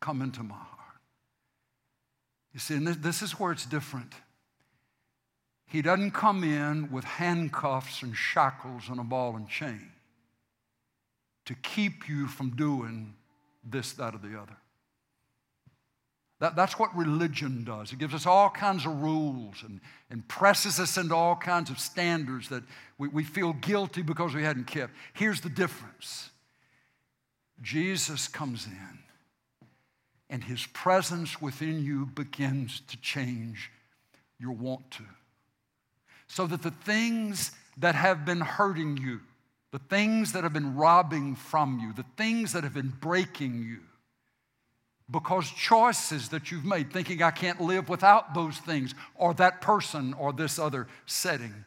[0.00, 1.00] come into my heart.
[2.52, 4.12] You see, and this, this is where it's different.
[5.66, 9.92] He doesn't come in with handcuffs and shackles and a ball and chain
[11.46, 13.14] to keep you from doing
[13.64, 14.56] this, that, or the other.
[16.40, 17.92] That, that's what religion does.
[17.92, 19.80] It gives us all kinds of rules and,
[20.10, 22.64] and presses us into all kinds of standards that
[22.98, 24.92] we, we feel guilty because we hadn't kept.
[25.12, 26.30] Here's the difference
[27.62, 28.98] Jesus comes in
[30.30, 33.70] and His presence within you begins to change
[34.38, 35.02] your want to.
[36.28, 39.20] So that the things that have been hurting you,
[39.72, 43.80] the things that have been robbing from you, the things that have been breaking you,
[45.10, 50.14] because choices that you've made, thinking I can't live without those things, or that person,
[50.14, 51.64] or this other setting,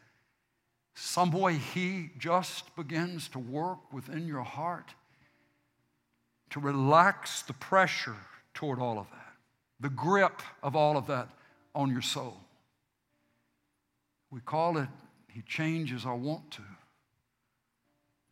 [0.96, 4.94] some way He just begins to work within your heart
[6.52, 8.16] to relax the pressure
[8.54, 9.34] toward all of that,
[9.80, 11.30] the grip of all of that
[11.76, 12.38] on your soul.
[14.32, 14.90] We call it,
[15.28, 16.64] He changes our want to.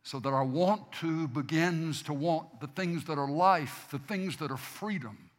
[0.04, 4.36] So that our want to begins to want the things that are life, the things
[4.38, 5.30] that are freedom.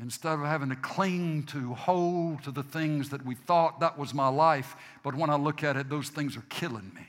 [0.00, 4.12] Instead of having to cling to, hold to the things that we thought that was
[4.12, 7.06] my life, but when I look at it, those things are killing me.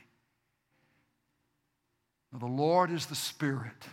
[2.32, 3.86] Now, the Lord is the Spirit.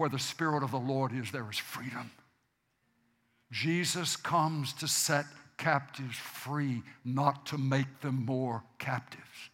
[0.00, 2.10] Where the Spirit of the Lord is, there is freedom.
[3.52, 5.26] Jesus comes to set
[5.58, 9.50] captives free, not to make them more captives.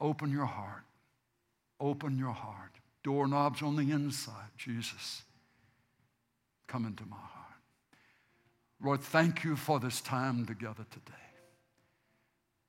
[0.00, 0.84] Open your heart.
[1.80, 2.70] Open your heart.
[3.02, 4.50] Doorknobs on the inside.
[4.56, 5.22] Jesus,
[6.68, 7.58] come into my heart.
[8.80, 11.12] Lord, thank you for this time together today.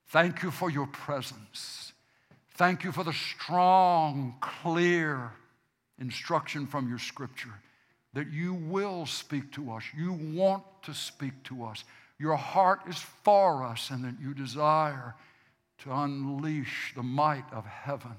[0.08, 1.94] Thank you for your presence.
[2.56, 5.34] Thank you for the strong, clear,
[6.02, 7.54] instruction from your scripture
[8.14, 9.84] that you will speak to us.
[9.96, 11.86] You want to speak to us.
[12.20, 15.16] Your heart is for us, and that you desire
[15.80, 18.16] to unleash the might of heaven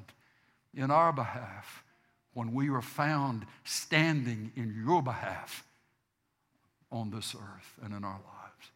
[0.74, 1.84] in our behalf
[2.32, 5.64] when we are found standing in your behalf
[6.90, 8.70] on this earth and in our lives.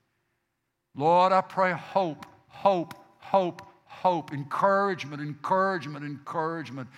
[0.94, 6.88] Lord, I pray hope, hope, hope, hope, encouragement, encouragement, encouragement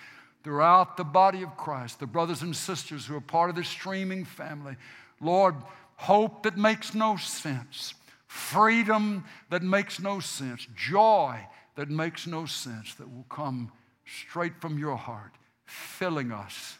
[0.43, 4.25] throughout the body of Christ, the brothers and sisters who are part of this streaming
[4.25, 4.75] family.
[5.19, 5.55] Lord,
[5.97, 7.93] hope that makes no sense,
[8.27, 11.39] freedom that makes no sense, joy
[11.75, 13.71] that makes no sense, that will come
[14.05, 15.31] straight from your heart,
[15.65, 16.77] filling us,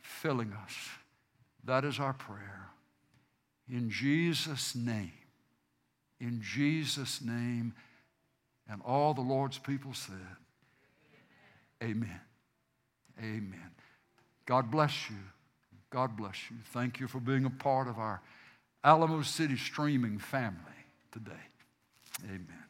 [0.00, 0.72] filling us.
[1.64, 2.68] That is our prayer.
[3.68, 5.12] In Jesus' name,
[6.20, 7.74] in Jesus' name,
[8.68, 10.36] and all the Lord's people said,
[11.82, 12.20] Amen.
[13.20, 13.70] Amen.
[14.46, 15.16] God bless you.
[15.90, 16.56] God bless you.
[16.72, 18.20] Thank you for being a part of our
[18.82, 20.58] Alamo City streaming family
[21.12, 21.32] today.
[22.24, 22.63] Amen.